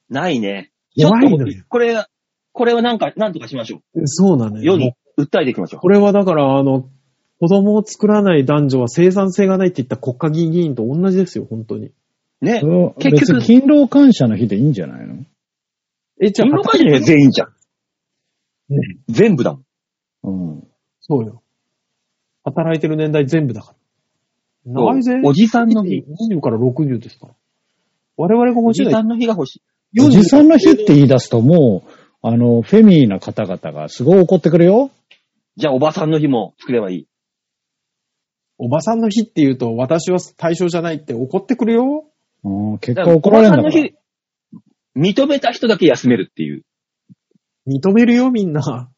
[0.10, 0.71] ないね。
[0.97, 2.06] ちょっと怖いのよ。、これ、
[2.52, 4.63] これはなんか、なんとかしましょそうなのう。
[4.63, 4.73] よ。
[4.73, 6.89] 世に訴えていきましょこれはだから、あの、
[7.39, 11.88] 子供を作らない男女は生産性がないって言った国会議員議員と同じですよ、本当に。
[11.88, 11.91] う。
[12.45, 12.62] ね
[12.99, 15.26] 結局勤労感謝の日でいいんじゃないの？
[16.21, 17.54] え、じゃあ、勤労感謝の日は全員じゃん。
[18.69, 20.54] ね全部だもん。
[20.56, 20.67] うん。
[21.02, 21.41] そうよ。
[22.43, 23.73] 働いてる年代全部だか
[24.65, 24.73] ら。
[24.73, 25.21] そうないぜ。
[25.23, 26.06] おじさんの日。
[26.32, 27.34] 20から60ですから。
[28.17, 29.62] 我々がお欲しいじさんの日が欲し
[29.95, 30.02] い。
[30.02, 34.91] おじさんの日って言い出すともう、あの、フェミーな方々がすごい怒ってくるよ。
[35.58, 37.08] じゃあおばさんの日も作ればいい。
[38.58, 42.06] おばさんの日って言うと、私は対象じゃないって怒ってくるよ。
[42.43, 43.63] うん、結果怒られるんだから。
[43.63, 43.95] おばさんの日、
[44.95, 46.63] 認めた人だけ休めるっていう。
[47.67, 48.89] 認めるよ、みんな。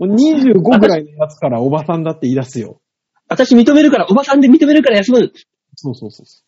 [0.00, 2.80] 25ぐらいのやつからおばさんだって言い出すよ。
[3.28, 5.32] 私認めるから、おばさんで認めるから休む。
[5.74, 6.42] そうそうそうそ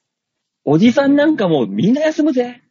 [0.65, 2.63] おじさんなんかもうみんな休むぜ。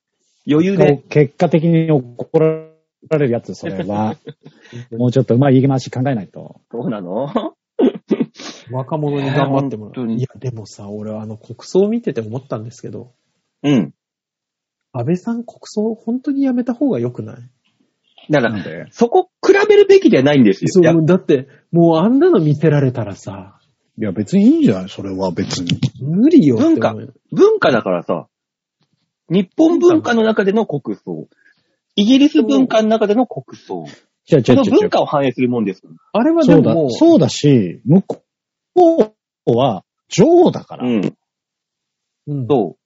[0.50, 1.04] 余裕で。
[1.10, 2.70] 結果的に怒ら
[3.18, 4.18] れるやつ、それは。
[4.92, 6.62] もうちょっとうまい言い回し考えないと。
[6.72, 7.26] そうなの？
[7.26, 8.76] う。
[8.76, 10.12] 若者に頑張ってもらう。
[10.12, 13.14] いや、でもさ、俺はあの国葬を見てて思ったんですけど、
[13.64, 13.94] うん。
[14.92, 17.36] 安倍さん国葬本当にやめた方が良くない？
[18.32, 20.68] だから、なんでそこ比べるべきではないんですよ。
[20.70, 23.60] そう、いやもうだって、もうあんなの見せられたらさ、
[23.98, 24.90] いや、別にいいんじゃない？
[24.90, 25.80] それは別に。
[26.02, 26.94] 無理よって思う文化
[27.32, 28.28] 文化だからさ、
[29.30, 31.28] 日本文化の中での国葬。
[31.96, 33.86] イギリス文化の中での国葬。
[34.32, 34.80] 違う違そうの違う違う。
[34.82, 35.82] 文化を反映するもんです。
[36.14, 38.24] あれはでそうだももう、、そうだし、向こ
[39.48, 40.88] うは女王だから。
[40.88, 41.16] うん。
[42.28, 42.78] うんそ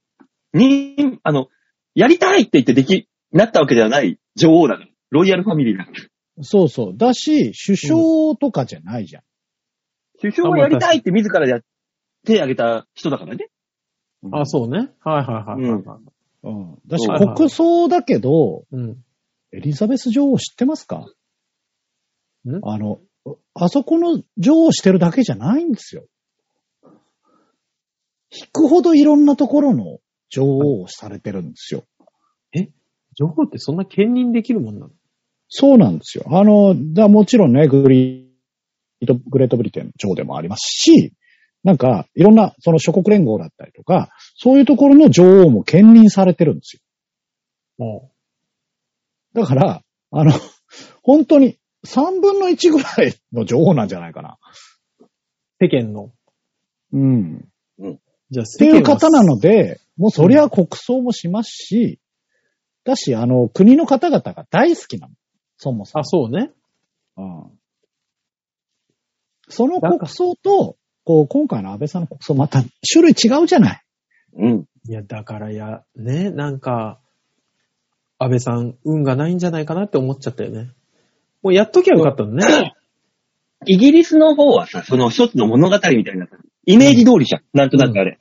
[0.53, 0.57] う。
[0.57, 1.47] に、あの、
[1.95, 4.87] やりたいって言ってでき、なったわけではない女王だから。
[5.09, 6.43] ロイヤルファミリーだから。
[6.43, 6.93] そうそう。
[6.97, 9.23] だし、首相とかじゃないじゃん。
[10.19, 11.59] 首相がやりたいって自らや
[12.25, 13.47] 手挙げた人だからね。
[14.31, 14.89] あ、そうね。
[15.03, 15.99] はいはいはいはいはい。
[16.43, 16.79] うん。
[16.87, 19.03] だし、はいはい国葬だけど、うん。
[19.51, 21.05] エリザベス女王知ってますか？
[22.45, 22.59] ん？
[22.63, 22.99] あの、
[23.53, 26.05] あそこの女王してるだけじゃないんですよ。
[28.31, 29.99] 引くほどいろんなところの
[30.33, 31.83] 女王をされてるんですよ。
[33.15, 34.89] 情報ってそんな兼任できるもんなの？
[35.47, 36.25] そうなんですよ。
[36.29, 38.33] あの、だもちろんね、グリ
[39.05, 41.13] グレートブリテンの女王でもありますし、
[41.63, 46.81] なんか、いろんな、その諸国連合だったりとか、そういうところの女王も兼任されてるんですよ。
[47.77, 48.11] も
[49.33, 50.31] だから、あの、
[51.03, 54.37] 本当に3分の1ぐらいの女王なんじゃないかな。
[54.99, 55.05] う、
[55.61, 56.11] 世間の。
[56.91, 57.45] うん。
[58.29, 61.99] じゃあっていう方なので、もうそりゃ国葬もしますし、
[62.83, 65.13] だし、あの、国の方々が大好きなの。
[65.57, 66.01] そもそも。
[66.01, 66.51] あ、そうね。
[67.17, 67.63] うん
[69.49, 73.83] その国葬と、こう、今回の安倍さんの国葬、また種類違うじゃない。
[74.37, 74.65] うん。
[74.87, 76.99] いや、だからや、ね、なんか、
[78.19, 80.71] 安倍さん、運がないんじゃないかなって思っちゃったよね。
[81.41, 82.73] もうやっときゃよかったのね。
[83.67, 87.43] イギリスの方はさ、その一つの物語みたいなさ、イメージ通りじゃん。
[87.53, 88.19] なんとなくあれ。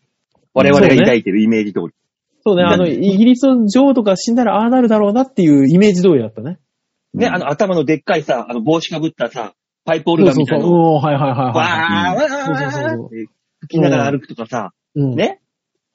[0.55, 1.95] 我々が抱いてるイメージ通り。
[2.45, 6.59] そうね、あの、イギリスの女王とか死んだらああなるだろうなっていうイメージ通りだったね。
[7.15, 10.83] ね、あの頭のでっかいさ、あの帽子かぶったさ、パイプオルガンみたいなそうそうそう。
[10.83, 12.17] のを、うん、はいはいはいわーはい。
[12.17, 13.09] わーそうそうそう
[13.61, 15.15] 吹きながら歩くとかさ、うん。
[15.15, 15.41] ね。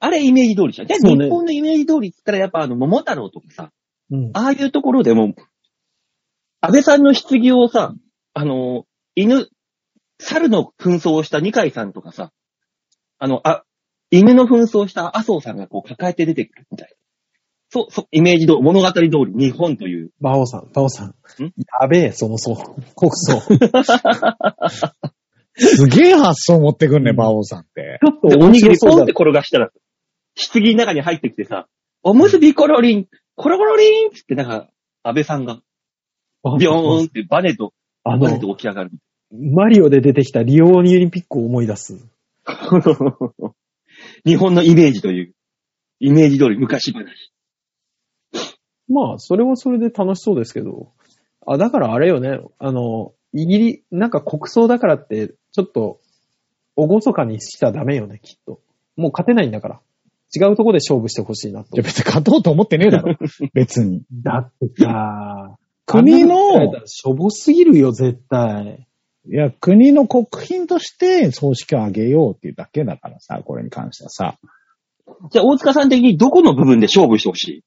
[0.00, 0.88] あれイメージ通りじゃん。
[0.88, 3.70] で、日本のイメージ通りって言ったらやっぱあの、桃太郎とかさ、
[4.10, 4.30] うん。
[4.32, 5.34] ああいうところでも、
[6.60, 7.94] 安倍さんの棺をさ、
[8.34, 8.84] あの、
[9.14, 9.48] 犬、
[10.20, 12.32] 猿の紛争をした二階さんとかさ、
[13.18, 13.64] あの、あ、
[14.10, 16.94] 犬の紛争をした麻生さんがこう抱えて出てくるみたいな。
[17.70, 20.10] そう、そう、イメージ通り、物語通り、日本という。
[20.20, 21.08] バオさん、バオさん。
[21.08, 21.14] ん？
[21.82, 22.56] やべえ、そのそう。
[22.96, 23.42] 国葬。
[25.58, 27.98] ちすげえ発想持ってくんね、馬王さんって。
[28.06, 29.12] ょっとで、お面にぎりポンって。
[29.12, 31.66] 転がしたら、棺の中に入ってきてさ、
[32.02, 34.68] おむすびコロリン、コロコロリンっつってなんか、
[35.02, 35.60] 安倍さんが、
[36.58, 38.90] ビョーンってバネと、あバネとの、起き上がる。
[39.30, 41.98] マリオで出てきたリオオリンピックを思い出す。
[44.24, 45.34] 日本のイメージという、
[46.00, 47.32] イメージ通り昔話。
[48.88, 50.92] まあ、それはそれで楽しそうですけど、
[51.46, 56.00] あ、だからあれよね、あの、イギリ、なんか国葬だからって、ちょっと、
[56.76, 58.60] おごそかにしちゃダメよね、きっと。
[58.96, 59.80] もう勝てないんだから。
[60.34, 61.82] 違うとこで勝負してほしいなとじゃ。
[61.82, 63.16] 別に勝とうと思ってねえだろ。
[63.54, 64.02] 別に。
[64.12, 65.56] だってさ、
[65.86, 68.86] 国のしょぼすぎるよ、絶対。
[69.26, 74.38] いや、国の国賓として葬式をあげようっていうだけだからさ、これに関してはさ。
[75.30, 77.58] じゃあ、大塚さん的にどこの部分で勝負してほしい？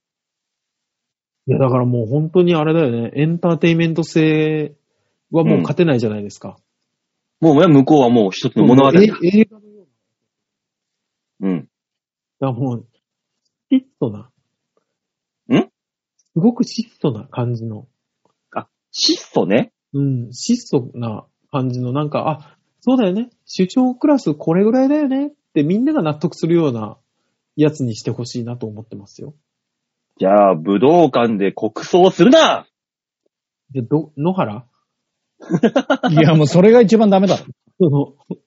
[1.47, 3.11] いや、だからもう本当にあれだよね。
[3.15, 4.75] エンターテインメント性
[5.31, 6.57] はもう勝てないじゃないですか。
[7.39, 9.01] もうね、向こうはもう一つの物語だ。
[9.01, 9.87] え映画のよ
[11.41, 11.67] ううん。
[12.39, 12.51] な。
[12.51, 12.87] もう、
[13.71, 14.29] 質素な。
[15.55, 15.63] ん？
[15.63, 15.71] す
[16.35, 17.87] ごく質素な感じの。
[18.91, 19.73] 質素ね。
[19.93, 23.29] うん、質素な感じの、なんか、あ、そうだよね。
[23.55, 26.97] 首相クラスこれぐらいだよねってみんなが納得するような
[27.55, 29.35] やつにしてほしいなと思ってますよ。
[30.17, 32.65] じゃあ、武道館で国葬するな
[33.71, 34.65] で、ど、野原？
[36.11, 37.45] いや、もうそれが一番ダメだろ。
[37.79, 38.41] その、ち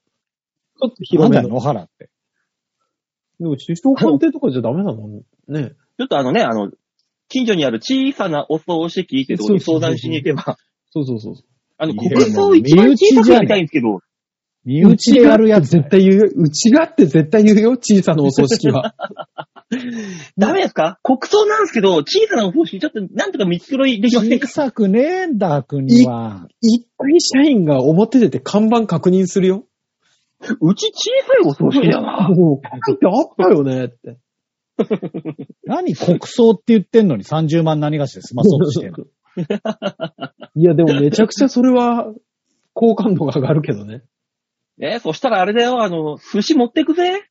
[0.83, 1.49] ょっとなんだよ、広めの。
[1.49, 2.11] 野原って。
[3.41, 5.09] でも首相官邸とかじゃダメなの
[5.49, 5.73] ね。
[5.99, 6.71] ちょっとあのね、あの、
[7.29, 10.57] 近所にある小さなお葬式ってところに相談しに行けば、
[10.91, 11.35] そうそうそう。
[11.77, 14.01] あの、国葬一番小さくやりたいんですけど、
[14.65, 15.69] 身内でやるやつ。
[15.71, 16.31] 絶対言うよ。
[16.37, 17.71] うちがって絶対言うよ。
[17.73, 18.95] 小さなお葬式は。
[20.39, 20.99] ダメですか？
[21.03, 24.47] 国葬なんですけど、小さなお葬式ちょっとなんとか見繕いできませんか？
[24.47, 26.47] 小さくねえんだ、国は。
[26.63, 29.67] 一回社員が表出て看板確認するよ。
[30.61, 32.29] うち小さいお葬式だな。
[32.31, 34.17] もう、書いてあったよねって。
[35.65, 38.97] 何国葬って言ってんのに30万何がしで済まそうとしてんの。
[40.57, 42.13] いや、でもめちゃくちゃそれは、
[42.73, 44.03] 好感度が上がるけどね。
[44.81, 47.25] えそしたらあれだよ、あの、寿司持ってくぜ。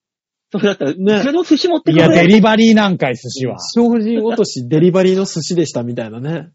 [0.51, 2.07] それだったら、ねそれの寿司持っていや。
[2.09, 3.59] デリバリーなんかい、寿司は。
[3.59, 6.51] 精進落とし デリバリーの寿司でしたみたいなね。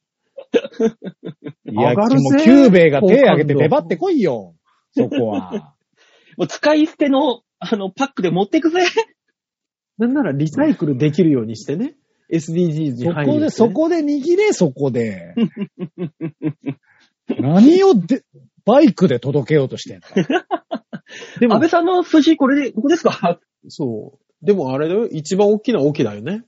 [1.67, 4.55] いや、上がるぜもうキューベイが手挙げて出張ってこいよ。
[4.93, 5.75] そこは。
[6.39, 8.87] もう使い捨ての、あの、パックで持ってくぜ。
[9.99, 11.97] なんならリサイクルできるようにしてね。
[12.33, 13.71] SDGs にそこで、入る、そ。
[13.71, 15.35] こで握れ、そこで。
[17.39, 18.23] 何をで、
[18.65, 20.09] バイクで届けようとしてんだ。
[21.41, 23.41] でも安倍、さんの寿司、これで、ここですか？
[23.69, 24.47] そう。
[24.47, 25.07] でもあれだよ。
[25.07, 26.45] 一番大きな大きだよね。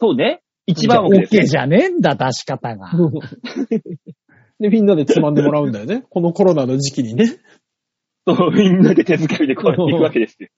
[0.00, 0.42] そうね。
[0.66, 2.90] 一番奥です、OK じゃねえんだ、出し方が。
[4.60, 6.04] で、みんなでつまんでもらうんだよね。
[6.10, 7.24] このコロナの時期にね。
[8.26, 10.48] そう、みんなで手づかみでこうやっていくわけですよ。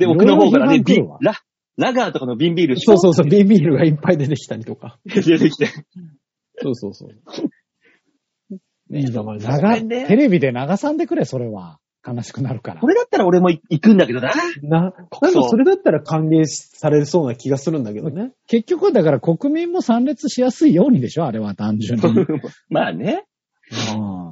[0.00, 1.34] で、奥の方からね、ビラ、
[1.76, 3.26] ラガーとかの瓶ビール、そうそうそう。
[3.26, 4.98] ビービールがいっぱい出てきたりとか。
[5.04, 5.68] 出てきて。
[6.62, 7.10] そうそうそう。
[8.96, 9.80] いいじゃないです流か。
[9.80, 11.78] ねテレビで流さんでくれ、それは。
[12.06, 12.86] 悲しくなるからこ。
[12.86, 14.32] れだったら俺も行くんだけどな。
[14.62, 18.32] な、なんかそれだったら歓迎されそうな気がするんだけどね。
[18.46, 22.26] 結局はだから国民も参列しやすいようにでしょあれは単純に。
[22.70, 23.24] まあね。
[23.94, 24.30] うん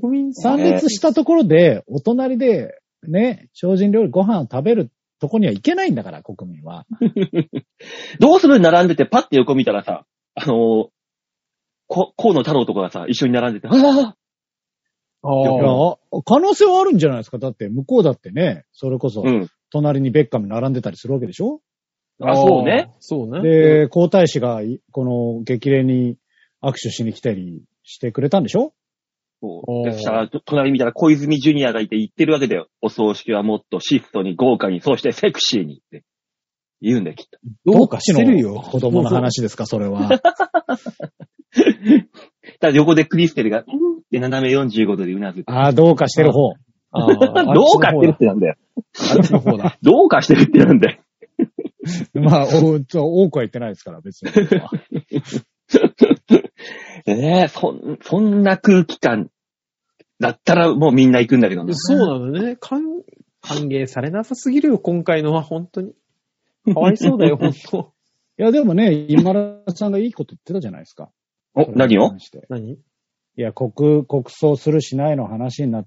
[0.00, 4.90] 国民参列したところで、お隣で、ね、精進料理ご飯を食べる
[5.20, 6.86] とこには行けないんだから、国民は。
[8.20, 10.88] どうする並んでてパッて横見たらさ、あのー、
[11.86, 13.74] こ河野太郎とかがさ、一緒に並んでて、ああ
[15.22, 16.22] ああ。
[16.24, 17.38] 可能性はあるんじゃないですか。
[17.38, 19.48] だって、向こうだってね、それこそう、ん。
[19.70, 21.60] 隣にベッカム並んでたりするわけでしょ？
[22.20, 22.92] あ、そうね。。
[23.00, 23.40] そうね。
[23.42, 26.16] で、皇太子がい、この激励に
[26.62, 28.72] 握手しに来たりしてくれたんでしょ？
[29.44, 29.62] そう。
[29.66, 32.68] おーで、そしたら、と隣見たら小泉ジュニアがいて言ってるわけだよ。
[32.80, 36.02] お葬式はもっとシフトに豪華に、そしてセクシーにって。
[36.80, 37.38] 言うんだよ、きっと。
[37.64, 38.54] どうかしてるよ？
[38.60, 40.08] 子供の話ですか、それは。
[42.60, 45.50] ただ横でクリステルが、うんって斜め45度でうなずく。
[45.50, 46.52] ああ、どうかしてる方。
[46.90, 48.56] ああどうかしてるってなんだよ。
[48.76, 48.80] あ
[49.18, 49.78] っちの方だ。
[49.82, 51.00] どうかしてるってなんだよ。
[52.14, 54.30] まあ、多くは言ってないですから、別に。
[57.06, 59.30] ねえ、そん、そんな空気感
[60.24, 61.74] だったらもうみんな行くんだけどな。
[61.74, 62.56] そうなのね。
[62.58, 62.82] 歓
[63.42, 65.92] 歓迎されなさすぎるよ、今回のは、本当に。
[66.72, 67.92] かわいそうだよ、 本当。
[68.38, 71.10] いや、でもね、今田さんがいいこと言ってたじゃないですか。
[71.54, 72.10] お、何を？
[72.48, 72.72] 何？
[72.72, 72.78] い
[73.36, 75.84] や、国、国葬するしないの話にな、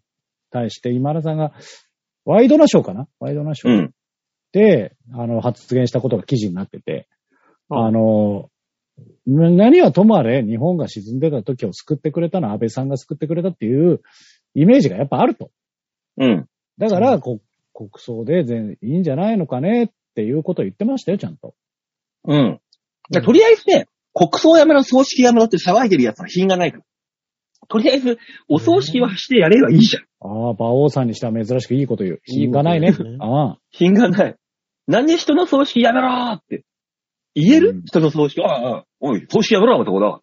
[0.52, 1.54] 対して、今田さんが、
[2.24, 3.08] ワイドナショーかな？
[3.20, 3.94] ワイドナショーうん。
[4.52, 7.08] で、あの、発言したことが記事になってて、
[7.70, 8.50] ああの、
[9.26, 14.02] 何はともあれ、日本が沈んでた時を救ってくれたのは安倍さんが救ってくれたっていう
[14.56, 15.52] イメージがやっぱあると。
[16.18, 16.48] うん。
[16.78, 17.40] だから、こ
[17.74, 21.54] 国葬で全いいんじゃないのかねっていうことを言ってましたよ、ちゃんと。
[22.26, 22.60] うん。
[23.12, 26.84] だとりあえずね、国葬やめろ、葬式やめろって騒いでる奴は品がないから。
[27.70, 28.18] とりあえず、
[28.48, 30.04] お葬式はしてやればいいじゃん。
[30.22, 32.22] ああ、馬王さんにしては珍しくいいこと言う。
[32.26, 33.58] 品がないねああ。
[33.72, 34.36] 品がない。
[34.88, 36.64] なんで人の葬式やめろーって。
[37.40, 38.42] 言える、うん人の葬式。
[38.42, 40.22] ああ、ああおい、葬式やめろ、男だ。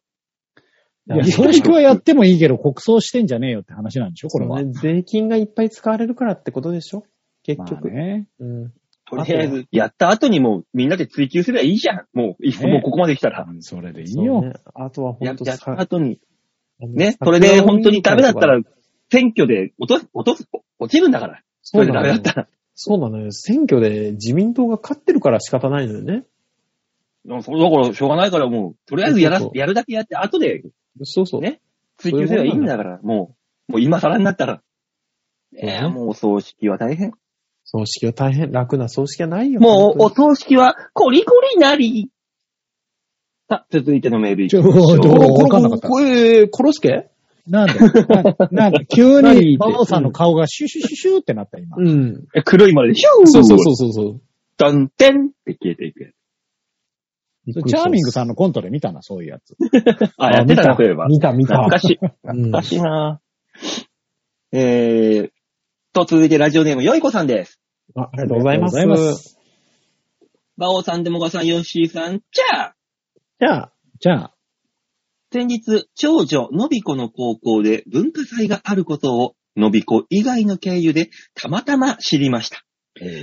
[1.14, 4.64] いや、葬式はやってもいいけど、国葬してんじゃねえよって話なんでしょこれは。
[4.64, 7.04] 税金がいっぱい使われるからってことでしょ？
[7.42, 7.90] 結まあ局。
[7.90, 8.26] ね。
[8.40, 8.72] うん。
[9.06, 12.06] とりあえず、やった後にもうみんなで追求すればいいじゃん。
[12.14, 13.46] もう、ねもうここまで来たら。
[13.60, 14.40] それでいいよ。
[14.40, 14.54] ね。
[14.74, 16.20] あとはや本当やった後に。
[16.80, 18.58] ね、さそれで本当にダメだったら、
[19.12, 20.48] 選挙で落とす、落とす、
[20.78, 21.42] 落ちるんだから。
[21.60, 22.48] それでダメだったら。
[22.74, 23.30] そうなのよ。
[23.30, 26.24] 選挙で自民党が勝ってるから仕方ないのよね。
[27.26, 30.62] だからそれだからしょうがないからもう、とりあえずやらそうそうやるだけやって、後で
[31.02, 31.40] そうそう。
[31.40, 31.60] ね
[31.98, 33.36] 追求すればいいんだから、も
[33.68, 34.54] う、もう今更になったら。
[35.52, 37.12] うねえーもうお葬式は大変。
[37.64, 38.52] 葬式は大変。
[38.52, 39.60] 楽な葬式はないよ。
[39.60, 42.10] もう、お葬式は、コリコリなり。
[43.48, 45.88] さあ、続いてのメールいきちょ、ましょうどうわかんなかった。
[45.88, 47.08] これ、コロスケ
[47.46, 51.76] なんでな なんか急何に、馬王さんの顔がシュシュシュシュってなった今。
[51.76, 52.24] うん。
[52.34, 54.20] え黒い丸で、ヒューそうそうそうそう。
[54.56, 56.13] ダンテンって消えていく
[57.52, 59.54] チャーミングさんのコントで見たな、そういうやつ。
[60.16, 61.06] あ、やってたな、そういえば。
[61.06, 61.56] 見た、見た。
[61.56, 61.98] 懐かしい。
[62.64, 63.20] しいな
[64.52, 65.30] えー、
[65.92, 67.60] と、続いてラジオネーム、よいこさんです。
[67.94, 68.78] あありがとうございます。
[68.78, 69.38] ありがとうございます
[70.56, 72.74] バオさん、デモガさん、ヨッシーさん、じゃあ
[73.40, 74.34] じゃあ、じゃあ、
[75.32, 82.62] 先日、長女、のびこの高校で文化祭があることを、のびこ以外の経由でたまたま知りました。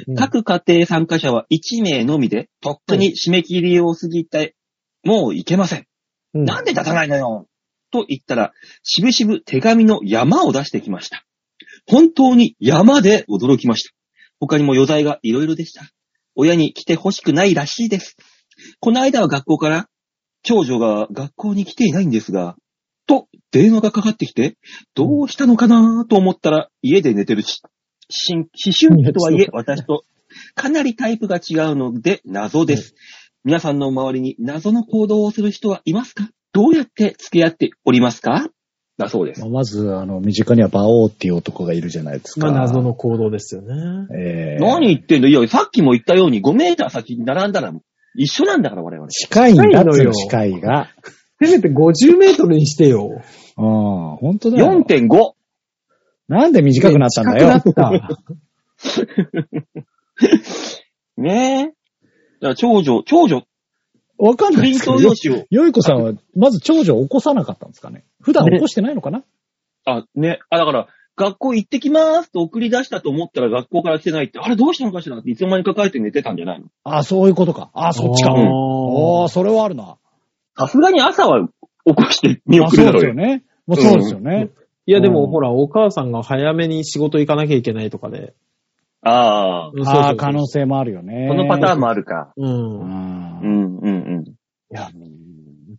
[0.07, 4.55] うん各家庭参加者は1名のみで、とっくに締め切りを過ぎて、
[5.03, 5.85] もういけません。
[6.33, 7.47] うんなんで出さないのよ？
[7.91, 8.53] と言ったら、
[8.83, 11.25] しぶしぶ手紙の山を出してきました。
[11.87, 13.93] 本当に山で驚きました。
[14.39, 15.85] 他にも余罪がいろいろでした。
[16.35, 18.15] 親に来て欲しくないらしいです。
[18.79, 19.87] この間は学校から、
[20.43, 22.55] 長女が学校に来ていないんですが、
[23.07, 24.57] と電話がかかってきて、
[24.95, 27.61] どうしたのかなと思ったら家で寝てるし、
[28.11, 28.47] しん思
[28.79, 30.03] 春期とはいえ 私と
[30.55, 32.95] かなりタイプが違うので謎です。
[33.43, 36.29] 皆さんの周りに謎の行動をする人はいますか？
[36.53, 38.49] どうやって付き合っておりますか？
[38.97, 39.47] だそうですま。
[39.47, 42.47] あまず、あの、身近には馬王っていう男がいるじゃないですか。
[42.47, 43.67] まあ謎の行動ですよね。
[44.15, 45.27] えー、何言ってんの？
[45.27, 47.73] いや、さっきも言ったように5メーター先に並んだら
[48.15, 49.07] 一緒なんだから我々。
[49.09, 50.89] 近いんだっ近いが。
[51.43, 53.09] せめて50メートルにしてよ。
[53.57, 54.67] うん、本当だよ。
[54.67, 55.33] 4.5。
[56.31, 57.59] なんで短くなったんだよ。
[57.59, 58.15] 近くなった。
[61.17, 61.65] ねえ。
[61.65, 61.75] だか
[62.41, 63.43] ら長女、長女、
[64.17, 69.23] わかんないですけどト用紙を、よいこさんは、まず長女を起こさなかったんですかね普段起こしてないのかな、
[69.85, 76.67] あ、ね、あ、だから、学校行ってきますと送り出したと思ったら学校から来てないって、あれどうしたのかしらっていつの間にか帰って寝てたんじゃないの？
[76.85, 77.69] あそういうことか。
[77.73, 78.31] あそっちか。
[78.31, 79.97] ああーあ、それはあるな。
[80.57, 81.45] さすがに朝は
[81.85, 83.13] 起こして見送るだろうよ。
[83.13, 83.43] ですよね。
[83.67, 84.49] もうそうですよね。
[84.91, 88.33] いやでもうんほら、お母さんが早めに仕事行かなきゃいけないとかで。
[89.01, 91.27] ああ、そうそうそうああ、可能性もあるよね。
[91.29, 92.33] そのパターンもあるか。
[92.35, 92.45] う。
[92.45, 92.79] うん。
[92.81, 93.89] うんん、うん、う
[94.19, 94.23] ん。
[94.25, 94.33] い
[94.69, 94.89] や、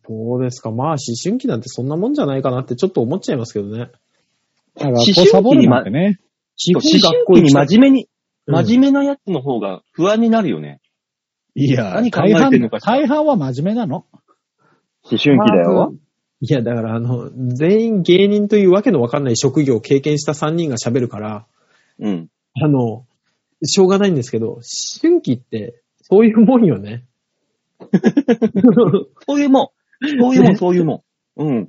[0.08, 0.70] どうですか。
[0.70, 3.90] まあ、思春期なんてそんなもんじゃないかなってちょっと思っちゃいますけどね。
[4.78, 6.18] だからサボるなんてね。
[6.56, 8.12] 思春期に真面目に、うん
[8.44, 10.80] 真面目なやつの方が不安になるよね。
[11.54, 14.04] いや何考えてんのか大半は真面目なの。
[15.04, 15.94] 思春期だよ。
[16.44, 21.46] いや、だからあの、全員芸人というわけのわかんない職業を経験した3人が喋るから、
[22.00, 22.28] うん。
[22.60, 23.06] あの、
[23.62, 24.62] しょうがないんですけど、思
[25.00, 27.04] 春期って、そういうもんよね。
[29.26, 29.68] そういうもん。
[30.18, 31.04] そういうもん、そういうも
[31.38, 31.42] ん。
[31.44, 31.68] うん。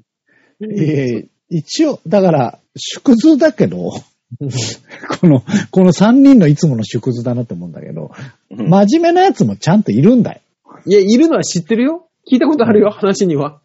[0.59, 8.11] ええ一応、だから、縮図だけど、この、この3人のいつもの縮図だなって思うんだけど、
[8.49, 10.41] うん真面目なやつもちゃんといるんだよ。
[10.87, 12.07] いや、いるのは知ってるよ。
[12.31, 13.61] 聞いたことあるよ、話には。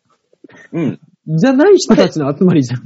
[0.72, 1.01] うん。
[1.26, 2.82] じゃない人たちの集まりじゃん。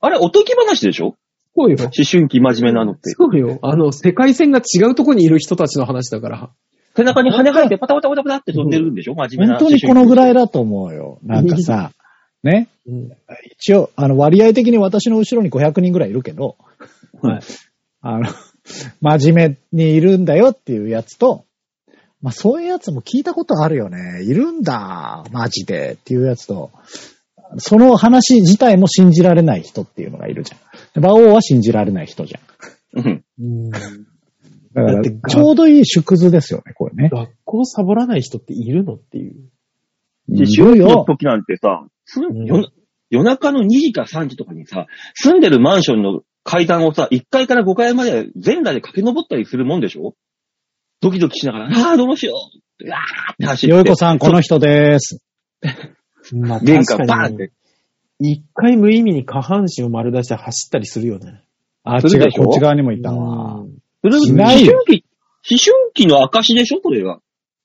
[0.00, 1.16] あれ、おとぎ話でしょ？
[1.56, 1.76] そうよ。
[1.80, 3.10] 思春期真面目なのって。
[3.10, 3.58] そうよ。
[3.62, 6.50] あの、世界線が違うとこにいる人たちの話だから。
[6.96, 9.14] 背中に羽生えてパタパタパタパタって飛んでるんでしょ？
[9.14, 9.58] 真面目な。
[9.58, 10.42] 本当にこのぐらいだ。
[10.42, 11.18] だと思うよ。
[11.22, 11.92] なんかさ、
[12.42, 12.68] ね？
[12.86, 13.10] うん。
[13.52, 16.56] 一応、あの、割合的に私の後ろに500人ぐらいいるけど、
[17.20, 17.40] はい。
[18.00, 18.26] あの、
[19.00, 21.44] 真面目にいるんだよっていうやつと、
[22.20, 24.22] まあそういうやつも聞いたことあるよね。
[24.24, 26.70] いるんだ、マジでっていうやつと、
[27.58, 31.02] その話自体も信じられない人っていうのがいるじゃん。
[31.02, 33.00] 馬王は信じられない人じゃん。
[33.00, 33.24] うん。
[33.40, 37.08] うんだから、だってちょうどいい縮図ですよね、これね。
[37.10, 39.34] 学校サボらない人っているのっていう。
[40.28, 41.04] 思い春期の。
[41.04, 41.86] 時なんてさ、
[42.44, 42.68] 夜
[43.10, 50.14] 夜中の2時か3時とかにさ、住んでるマンションの階段をさ、1階から5階まで全裸で駆け上ったりするもんでしょ？
[51.00, 52.34] ドキドキしながら、 ああ、どうしよ
[52.80, 53.74] ううわーって走って。
[53.74, 55.22] よいこさん、この人です。
[56.32, 57.52] まあ玄関バーンって。
[58.20, 61.42] 一回無意味に下半身を丸出して走ったりするよね。
[61.84, 63.60] あ、違う、こっち側にもいたわ。
[63.60, 65.04] うんそれしないよ思春期、
[65.50, 66.80] 思春期の証でしょ？
[66.82, 67.18] それが。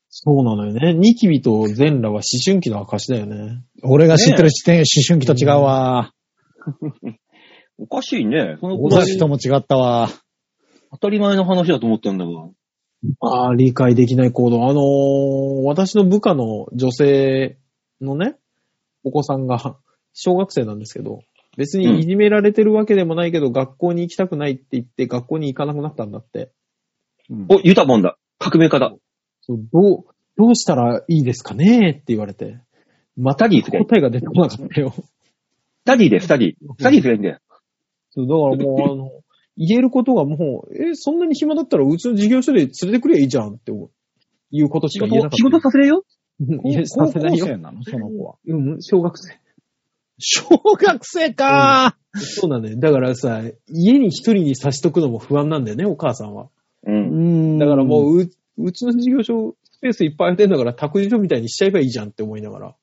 [0.09, 0.93] そうなのよね。
[0.93, 3.61] ニキビと全裸は思春期の証だよね。
[3.83, 6.11] 俺が知ってる視点、思春期と違うわ。
[7.77, 8.57] おかしいね。
[8.61, 10.09] そのくらい同じ人も違ったわ。
[10.91, 12.31] 当たり前の話だと思ったんだが。
[13.19, 14.69] ああ、理解できない行動。
[14.69, 17.57] あのー私の部下の女性
[18.01, 18.35] のね、
[19.03, 19.77] お子さんが
[20.13, 21.21] 小学生なんですけど、
[21.57, 26.51] 別にいじめられてるわけでもないけど、学校に行きたくないって言って学校に行かなくなったんだって。
[27.49, 28.17] お、ユタボンだ。
[28.39, 28.93] 革命家だ。
[29.41, 30.05] そうどう、
[30.37, 32.59] どうしたらいいですかねって言われて。
[33.15, 34.91] また答えが出てこなかったよ。
[34.91, 36.53] スタディでスタディ。
[36.77, 37.39] スタディすればいいんだよ。
[38.11, 39.11] そうだからもう、あの、
[39.57, 43.91] 言えることがもう、え、そんなに暇だったらうちの事業所で連れてくりゃいいじゃんって思う。
[44.51, 45.37] いうことし仕か言えなかった。
[45.37, 46.03] 事、仕事させれよ？
[46.39, 47.45] うんいや、高させないよ。
[47.45, 47.83] 校生なの？
[47.83, 48.35] その子は。
[48.47, 49.39] うん、小学生。
[50.19, 52.79] 小学生かそうなんだよ。
[52.79, 56.49] だからさ、家に一人に差しとくのも不安なんだよね、お母さんは。
[56.85, 56.91] う。
[56.91, 62.75] うんんだからもう、う、うちの事業所、スペースいっぱい空いてんだから、託児所みたいにしちゃえばいいじゃんって思いながら。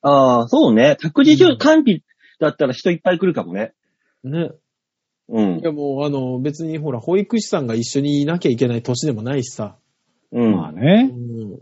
[0.00, 0.96] ああ、そうね。
[0.96, 2.02] 託児所換気
[2.40, 3.72] だったら人いっぱい来るかもね。
[4.24, 4.50] ね。
[5.28, 5.62] うんい。
[5.62, 9.76] やもう、あの、別にほら、保育士さんが一緒にいなきゃいけない年でもないしさ。
[10.32, 10.56] うん。
[10.56, 11.10] まあね。
[11.12, 11.58] うん。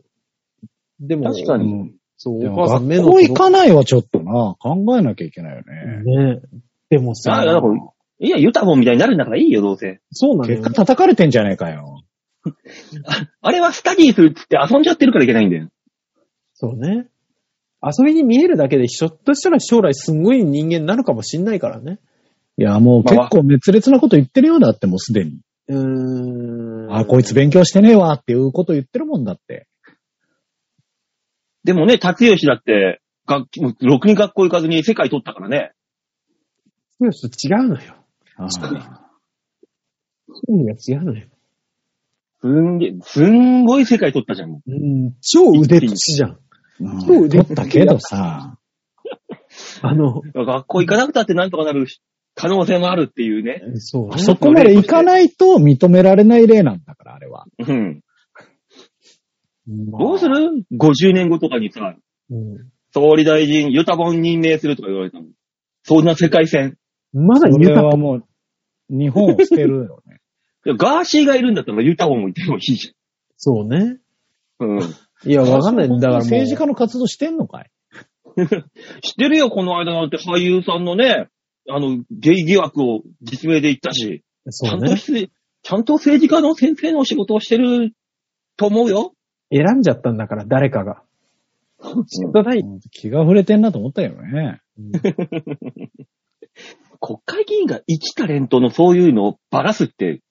[1.00, 6.34] でも、確かにうんそう、お母さん目学の校行かないはちょっとな、考えなきゃいけないよね。
[6.34, 6.40] ね。
[6.88, 7.74] でもさ、あだから
[8.18, 10.00] いや、ユタボンみたいになるんだからいいよ、どうせ。
[10.10, 10.74] そうなのよ結果。
[10.74, 12.02] 叩かれてんじゃねえかよ。
[13.42, 15.68] あれはスタディするっつって遊んじゃってるからいけないんだよ。
[16.54, 17.08] そうね。
[17.82, 21.98] 遊びに見えるだけで、ひょっとしたら将来すんごい人間になるかもしんないからね。
[22.58, 25.40] いや、もう結構熱烈なこと言ってるようだって、もうすでに。
[25.68, 26.94] うーん。
[26.96, 29.66] あ、こいつ勉強してねえわっていうこと言ってるもんだって。
[31.64, 35.72] でもね、達吉だって、学もうろくに学校行かずに世界取ったからね。
[36.98, 37.96] 強しと違うのよ。
[38.36, 38.46] あ
[40.48, 41.26] 意味が違うのよ。
[42.40, 44.50] すんげ、すんごい世界取ったじゃん。
[44.50, 46.30] もうん、超腕っぷしじゃん。
[46.30, 46.36] うん
[47.00, 48.58] そう取ったけどさ、
[49.82, 51.86] あの、う学校行かなくたってなんとかなる
[52.36, 53.62] 可能性もあるっていうね。
[53.78, 54.18] そうね。
[54.18, 57.46] そこまで行かないと認められない例なんだから、あれは。
[57.58, 58.02] うん。
[59.90, 60.36] まあどうする
[60.78, 61.96] ?50 年後とかにさ、
[62.30, 65.24] うん総理大臣、ユタボン任命するとか言われたの。
[65.82, 66.78] そんな世界線。
[67.12, 68.24] まだ言うたはもう、
[68.88, 70.20] 日本を捨てるよね。
[70.78, 72.94] ガーシーがいるんだったらユタボンもいてもいいじ
[73.36, 73.98] そうね。
[74.60, 74.68] ゃん。
[74.68, 74.80] うん。
[75.26, 75.88] いや、わかんない。
[75.88, 76.20] だからもう。
[76.20, 77.70] 政治家の活動してんのかい？
[79.02, 81.28] 知ってるよ、この間なんて俳優さんのね、
[81.68, 84.90] あの、ゲイ疑惑を実名で言ったし、ちそうね。
[84.90, 85.30] ゃんとし、
[85.62, 87.92] ちゃんと政治家の先生の仕事をしてる
[88.56, 89.14] と思うよ。
[89.50, 91.02] 選んじゃったんだから、誰かが。
[92.06, 92.64] 仕方ない。
[92.90, 94.60] 気が触れてんなと思ったよね。
[97.00, 100.22] 国会議員が一タレントのそういうのをばらすって、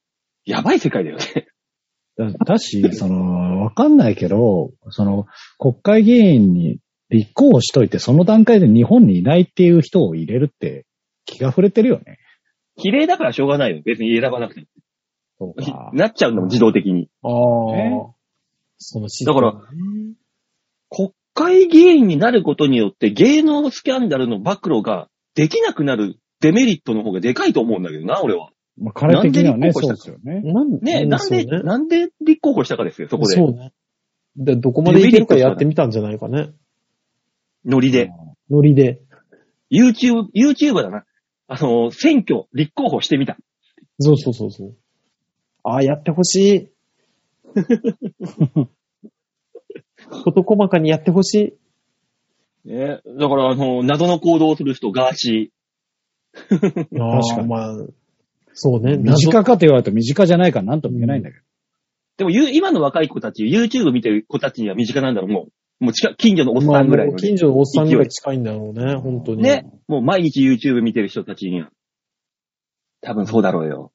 [0.46, 1.48] やばい世界だよね。
[2.18, 5.26] だだし、その、わかんないけど、その、
[5.60, 6.80] 国会議員に
[7.10, 10.85] 立候補しといて、その段階で日本にいないっていう人を入れるって、
[11.26, 12.20] 気が触れてるよね。
[12.78, 13.82] 綺麗だからしょうがないよ。
[13.86, 14.68] 別に選ばなくて
[15.40, 15.54] そうも。
[15.54, 15.92] か。
[15.94, 17.10] なっちゃうんだもん、自動的に。
[17.24, 17.30] あ
[17.78, 18.14] えあ。
[18.78, 19.54] そのシだから
[20.90, 28.50] 国会議員になることによって芸能スキャンダルの暴露ができなくなるデメリットの方がでかいと思うんだけどな、俺は。
[28.78, 30.42] まあ、彼的にはね、なんでそう立候補したですよね。
[30.54, 33.36] なんねえ、なんで、なんで立候補したかですよ、そこで。
[33.36, 33.72] そうね。
[34.36, 36.50] で、どこまでいけるかやってみたんじゃないかね。
[37.66, 38.10] ノリで。
[38.50, 39.00] ノリで。
[39.72, 41.06] YouTube、YouTuber だな。
[41.48, 43.38] あの、選挙、立候補してみた。
[44.00, 44.76] そうそうそうそう。
[45.64, 46.70] ああ、やってほしい。
[50.24, 51.58] 事細かにやってほし
[52.66, 52.70] い。
[52.70, 55.52] ね、だから、あの、謎の行動をする人、ガーシ
[56.36, 57.76] あ確かあ、にまあ、
[58.54, 58.98] そうね。
[58.98, 61.42] 身近かと言われると身近じゃないから何とも言えないんだけど。
[61.42, 61.46] ー。
[62.18, 65.52] でも、ゆ今の若い子たち、YouTube 見てる子たちには身近なんだろう、もう。
[65.80, 69.44] もう近、近所のおっまあ、さんぐらいの、もう近所のおっさんぐらい近いんだろうね、本当に。
[69.44, 69.66] ね。
[69.88, 71.70] もう毎日 YouTube 見てる人たちには。
[73.02, 73.92] 多分そうだろうよ。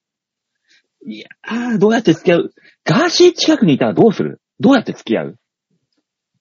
[1.06, 2.50] いやー、どうやって付き合う？
[2.84, 4.40] ガーシー近くにいたらどうする？
[4.60, 5.38] どうやって付き合う？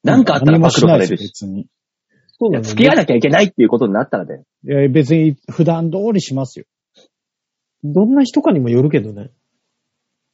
[0.03, 1.23] なんかあったら暴露されるし。
[1.23, 1.67] 別に。
[2.37, 2.63] そうだね。
[2.65, 4.43] 付き合わなきゃいけないっていうことになったらね。
[4.65, 6.65] いや、別に普段通りしますよ。
[7.85, 9.31] どんな人かにもよるけどね。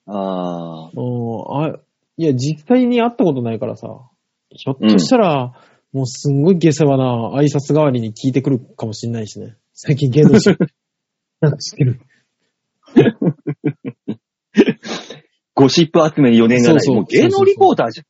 [0.08, 0.99] あー。
[0.99, 1.78] うん、あ、
[2.18, 3.88] いや、実際に会ったことないからさ。
[4.49, 5.53] ひょっとしたら、
[5.91, 9.55] もうすんごい下世話な挨拶代わりに聞いてくるかもしんないしね。
[9.73, 10.57] 最近芸能人。
[11.41, 12.01] なんか知ってる。
[15.53, 16.81] ゴシップ集めに4年がない。
[16.81, 18.05] そうそうもう芸能リポーターじゃん。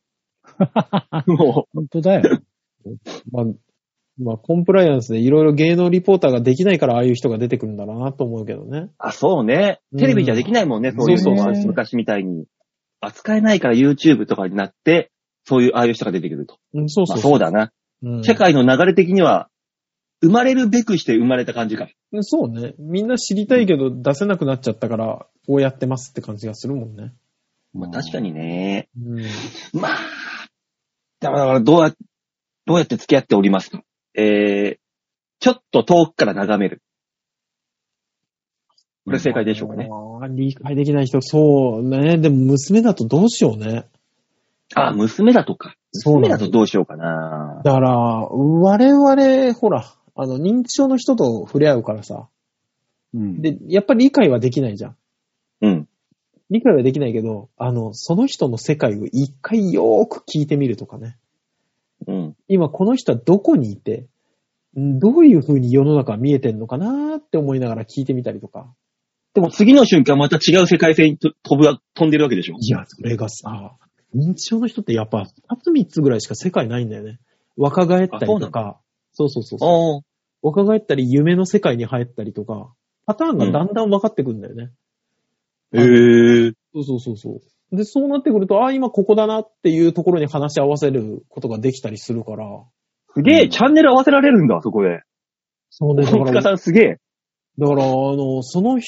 [1.32, 2.40] も本当だよ。
[3.30, 3.44] まあ、
[4.18, 8.78] まあ、コンプライアンスでいろいろ芸能リポーターができないからああいう人が出てくるんだろうなと思うけどね。
[8.78, 9.80] う、あ、そうね。
[9.96, 12.46] テレビじゃできないもんね、うんそういうのは昔みたいに。
[13.00, 15.12] 扱えないから YouTube とかになって、
[15.46, 16.58] そういう、ああいう人が出てくると。
[16.74, 17.72] うんそうそうまあそうだな。
[18.02, 19.48] うん世界の流れ的には、
[20.22, 21.88] 生まれるべくして生まれた感じか。
[22.20, 22.74] そうね。
[22.78, 27.12] みんな知りたいけど出せなくなっちゃったから、こうやってますって感じがするもんね。
[27.74, 28.88] まあ確かにね。
[28.98, 29.22] うん。
[29.78, 29.98] まあ、
[31.20, 31.94] だからどうや、
[32.64, 33.82] どうやって付き合っておりますか
[34.14, 34.78] えー、
[35.40, 36.82] ちょっと遠くから眺める。
[39.04, 39.88] これ正解でしょうかね。
[39.90, 42.18] あー理解できない人、そうね。
[42.18, 43.86] でも娘だとどうしようね。
[44.74, 45.74] あ、娘だとか。
[45.92, 47.62] そうなんだとどうしようかな。
[47.64, 52.28] だから、我々、ほら、あの、認知症の人と触れ合うからさ。
[53.14, 53.40] うん。
[53.40, 54.96] で、やっぱり理解はできないじゃん。
[55.62, 55.88] うん。
[56.50, 61.16] 理解はできないけど、あの、その人の世界を一回よーく聞いてみるとかね。
[62.06, 62.36] うん。
[62.48, 64.06] 今この人はどこにいて、
[64.78, 68.72] んどういう風に世の中見えてんのかなーって思いながら聞いてみたりとか。
[69.34, 73.76] でも次の瞬間また違う世界線にと飛ぶ、飛んでるわけでしょいや、それがさ、
[74.16, 77.18] 認知症の人ってやっぱ2つ3つぐらいしか世界ないんだよね。
[77.56, 78.80] 若返ったりとか、
[79.12, 80.06] そうそうそうそう。
[80.42, 82.72] 若返ったり夢の世界に入ったりとか、
[83.06, 84.70] パターンがだんだん分かってくるんだよね。
[85.72, 86.52] へー。
[86.74, 87.76] そうそうそうそう。
[87.76, 92.46] で、そうなってくると、ああ、今ここだなっていうところに話し合わせることができたりするから。
[93.14, 95.02] すげえ、チャンネル合わせられるんだ、そこで。
[95.70, 96.96] そうね、だ小塚から、さんすげえ。
[97.58, 98.86] だから、あの、そのひ、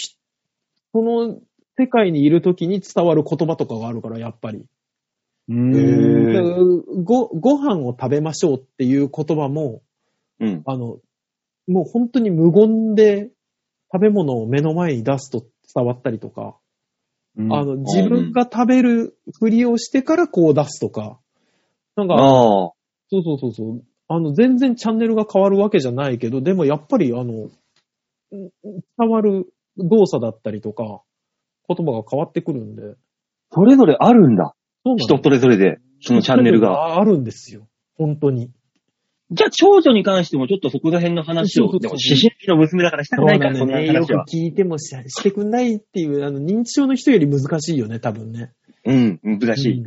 [0.92, 1.40] その
[1.76, 4.64] 世界にいるときに伝わる言葉とかがあるから、やっぱり。
[7.04, 9.82] ご、ご飯を食べましょうっていう言葉も、
[10.40, 10.62] うん。
[10.66, 10.98] あの、
[11.66, 13.30] もう本当に無言で
[13.92, 15.44] 食べ物を目の前に出すと
[15.74, 16.56] 伝わったりとか、
[17.36, 21.18] うんあの、自分が食べるふりをしてからこう出すとか、
[21.96, 22.16] なんか。
[23.10, 23.82] そうそうそうそう。
[24.08, 27.50] あの、全然チャンネルが変わるわけじゃないけど、でもやっぱりあの、ん
[28.30, 29.46] 伝わる
[29.76, 31.02] 動作だったりとか、
[31.68, 32.96] 言葉が変わってくるんで。
[33.50, 34.54] それぞれあるんだ。
[34.84, 36.98] そうなんだ人それぞれで、そのチャンネルが。
[36.98, 37.68] あるんですよ。
[37.96, 38.50] 本当に。
[39.30, 44.24] じゃあ、長女に関してもちょっとそこら辺の話を、そうそうそうでも思春期の娘だからしたくないから、そんなよく話は。
[44.26, 48.52] 聞いてもししてくんないっていう、あの、認知症の人より難しいよね、多分ね。
[48.84, 49.84] うん、難しい。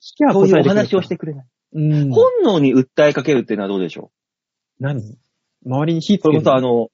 [0.00, 1.46] きゃそういうお話をしてくれない。
[1.74, 2.10] うん。
[2.10, 4.10] 本能に訴えかけるっていうのはどうでしょ
[4.80, 5.18] 何？
[5.66, 6.88] 周りに火つけるうそれこそあの、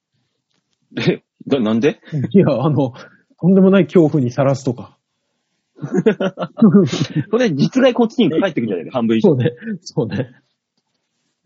[0.96, 2.00] え、ななんで？
[2.30, 2.92] いや、あの、
[3.40, 4.98] とんでもない恐怖にさらすとか。
[7.30, 9.30] それ実害こっちに返ってくるんじゃないか、半分以上。
[9.30, 9.52] そうね。
[9.80, 10.30] そうね。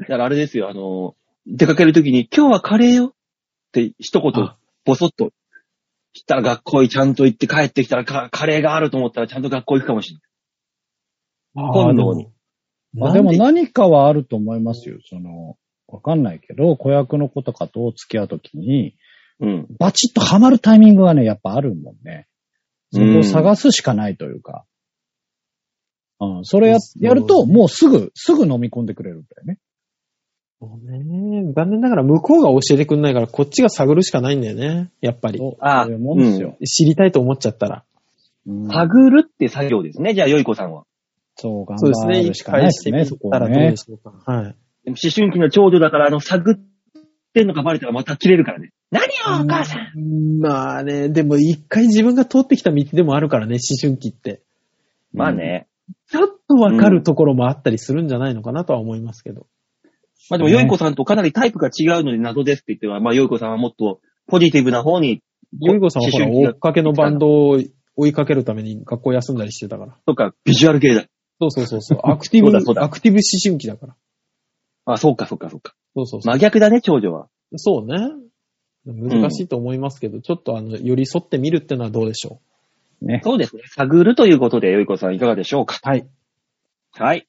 [0.00, 1.16] だからあれですよ、あの、
[1.46, 3.12] 出かけるときに、今日はカレーよっ
[3.72, 5.32] て一言あ、ぼそっと、
[6.12, 11.70] したら学校にちゃんと行って帰ってきたらカカレーがあると思ったらちゃんと学校行くかもしれない。
[11.72, 12.28] 本能に。
[12.94, 14.98] まあでも何かはあると思いますよ。
[15.08, 18.94] その、わかんないけど、子役の子とかと付き合うときに、
[19.40, 19.66] うん。
[19.78, 22.26] バチッとハマるタイミングがね、やっぱあるもんね。
[22.92, 24.64] そこを探すしかないというか。
[26.20, 29.58] うん、それやそうやると、もうすぐ、すぐ飲み込んでくれるんだよね。
[30.60, 31.52] そうね。
[31.54, 34.90] 残念ながら向こうが教えてくんないから、こっちが探るしかないんだよね。
[35.00, 35.38] やっぱり。
[35.38, 36.56] そうあそういうもんですよ。
[36.66, 37.84] 知りたいと思っちゃったら。
[38.46, 40.84] うん探るって作業ですね、じゃあ、よいこさんは。
[41.36, 42.14] そう、頑そうですね。
[42.14, 43.76] 張る一しかないですね、回してみそこたらどうで。
[43.76, 44.10] しょうか。
[44.24, 44.44] はい。
[44.84, 46.56] でも思春期の長女だから、あの、探っ
[47.32, 48.70] てんのかバレたらまた切れるからね。
[48.90, 49.98] 何よ、お母さん。
[49.98, 50.38] ん。
[50.40, 54.42] まあね、でも一回自分が通ってきた道でもあるからね、思春期って。
[55.12, 55.66] まあね。
[56.10, 59.46] ちょっとわかるところもあったりするんじゃないのかなとは思いますけど。
[60.30, 65.22] まあでも、よいこさんとかなりタイプが違うので謎ですって言っては、まあ、よいこさんはもっとポジティブな方に、
[65.60, 67.60] ゆいこさんはほら、思春期が追っかけのバンドを
[67.96, 69.96] 追いかけるために学校休んだりしてたから。
[70.06, 71.06] とか、ビジュアル系だ。
[71.40, 72.00] そうそうそうそう。
[72.04, 73.96] アクティブ、そうだそうだアクティブ思春期だから。
[74.84, 75.74] あ、そうか、そうか、そうか。
[75.98, 76.32] そうそうそう。
[76.34, 77.28] 真逆だね、長女は。
[77.56, 77.96] そうね。
[78.86, 82.40] 難しいと思いますけど、ちょっとあの、寄り添ってみるってのはどうでしょ
[83.02, 83.20] ね。
[83.24, 83.62] そうですね。
[83.76, 85.78] 探るということで、よいこさんいかがでしょうか？
[85.84, 85.88] う。
[85.88, 86.06] はい。
[86.92, 87.28] はい。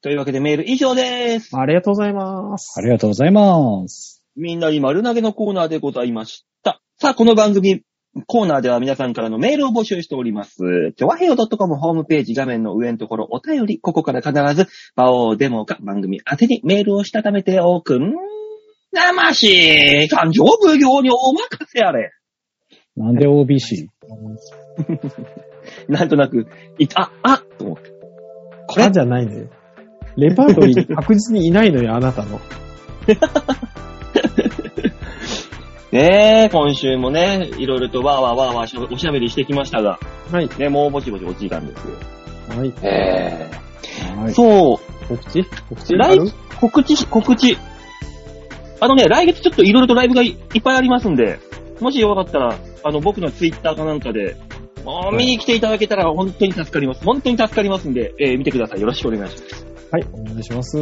[0.00, 1.56] というわけでメール以上です。
[1.56, 2.72] ありがとうございます。
[2.78, 4.24] ありがとうございます。
[4.34, 6.80] みんなに丸投げのコーナーでございました。
[6.98, 7.82] さあ、この番組、
[8.26, 10.92] コーナーでは皆さんからのメールを募集しております。
[10.96, 18.12] ちょわへよ .com ホームページ画面の上のところお便り、ここから必ず、場をデモか番組宛てにメールをしたためておくん。
[18.92, 22.12] なまし感情奉行にお任せあれ。
[22.96, 23.86] なんで OBC?
[25.88, 26.46] なんとなく、
[26.78, 27.90] いあ、あと思って。
[28.66, 29.48] これあじゃないのよ。
[30.16, 32.38] レパートリー確実にいないのよ、あなたの。
[35.92, 39.98] ねえ、今週もね、いろいろとわーわーわーわーおしゃべりしてきましたが、
[40.30, 40.48] はい。
[40.58, 41.96] ね、もうぼちぼちお時間ですよ。
[42.56, 42.72] はい。
[42.82, 43.50] え
[44.16, 44.32] はい。
[44.32, 45.44] そう、告知？
[45.68, 45.94] 告知？
[45.94, 46.30] 来ある？
[46.58, 47.58] 告知、告知。
[48.80, 51.38] あのね、来月ちょっといろいろとライブがいいっぱいありますんで、
[51.78, 54.36] もしよかったら、あの、僕のツイッターかなんかで、
[54.86, 57.04] もう見に来ていただけたら本当に助かります。
[57.04, 58.80] 本当に助かりますんで、えー見てください。
[58.80, 59.66] よろしくお願いします。
[59.90, 60.78] はい、お願いします。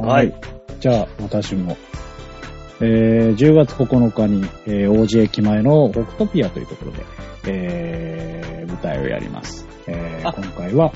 [0.00, 0.34] はい。
[0.80, 1.76] じゃあ、私も。
[2.80, 7.04] えー、10月9日に、えー、王子駅前の北トピアというところで、
[7.46, 9.66] えー、舞台をやります。
[9.86, 10.32] えー、あ。
[10.32, 10.92] 今回は、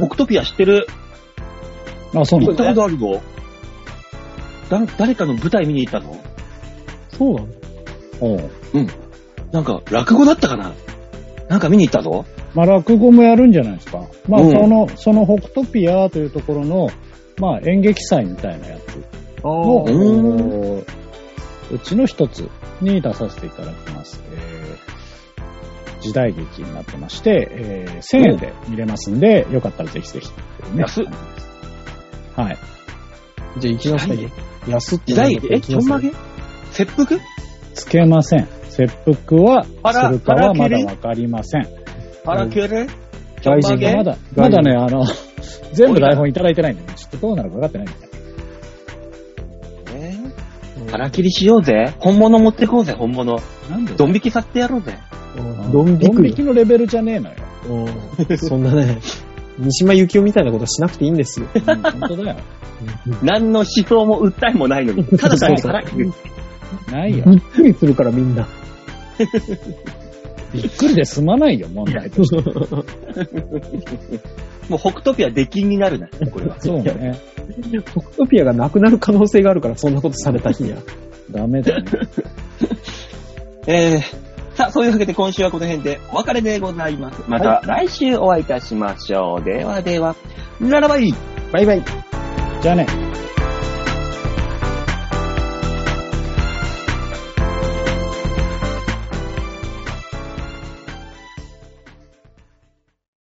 [0.00, 0.86] オクトピア知ってる？
[2.14, 2.64] あ、そうなんだ。
[2.64, 3.22] 行ったことあるの？
[4.86, 6.16] だ、誰かの舞台見に行ったの？
[7.10, 7.48] そうなの？
[8.20, 8.50] おう。
[9.52, 10.72] なんか、落語だったかな？
[11.48, 12.24] なんか見に行ったぞ？
[12.54, 14.06] まあ、落語もやるんじゃないですか。
[14.26, 14.50] まあ、うん。
[14.50, 16.88] その、その北トピアというところの、
[17.38, 19.04] まあ、演劇祭みたいなやつ。
[19.14, 19.48] あう
[19.90, 20.84] んう
[21.70, 22.48] うちの一つ
[22.80, 24.22] に出させていただきます。
[24.32, 24.58] えー
[26.00, 30.28] 時代劇になってまして、えー1000円で見れますんで、よかったらぜひぜひ、
[30.74, 30.82] ね。
[30.82, 31.06] 安っ
[32.36, 32.58] はい。
[33.58, 34.30] じゃあ行きなさいよ。
[34.68, 35.48] 安って時代劇？
[35.52, 36.12] え、ちょんまげ？
[36.70, 37.20] 切腹
[37.74, 38.48] つけません。
[38.70, 38.92] 切
[39.28, 41.66] 腹はあらするかはまだわかりません。
[42.24, 42.86] 腹切れ？
[43.42, 45.04] 外人がえまだ、まだね、あの、
[45.74, 47.94] 全部台本いただいてないんでね、ちょっとどうなるか分かってないんで。
[48.02, 48.07] えー
[50.90, 51.94] 腹切りしようぜ。
[51.98, 53.40] 本物持ってこうぜ、本物。
[53.70, 54.98] なんでドン引きさせてやろうぜ。
[55.36, 57.36] うんドン引くよドン引きのレベルじゃねえのよ。
[58.28, 58.98] うんそんなね、
[59.58, 61.46] 三島由紀夫みたいなことしなくていいんですよ。
[61.54, 62.36] うん本当だよ。
[63.22, 66.12] 何の思想も訴えもないのに、ただ単に腹切る。
[66.90, 67.24] ないよ。
[67.26, 68.48] びっくりするからみんな。
[70.52, 72.42] びっくりで済まないよ、問題として。
[74.68, 76.60] もう北トピア出禁になるな、 これは。
[76.60, 77.18] そうね。
[77.94, 80.78] トクトピアがなくなる可能性があるから、そんなことされた日には。
[81.30, 81.84] ダメだね。
[83.66, 87.22] えー、さあ、そういうわけで今週はこの辺でお別れでございます。
[87.28, 89.44] また来週お会いいたしましょう。
[89.44, 90.16] ではでは、
[90.60, 91.12] ララバイ
[91.52, 91.82] バイバイ。
[92.62, 92.86] じゃあね。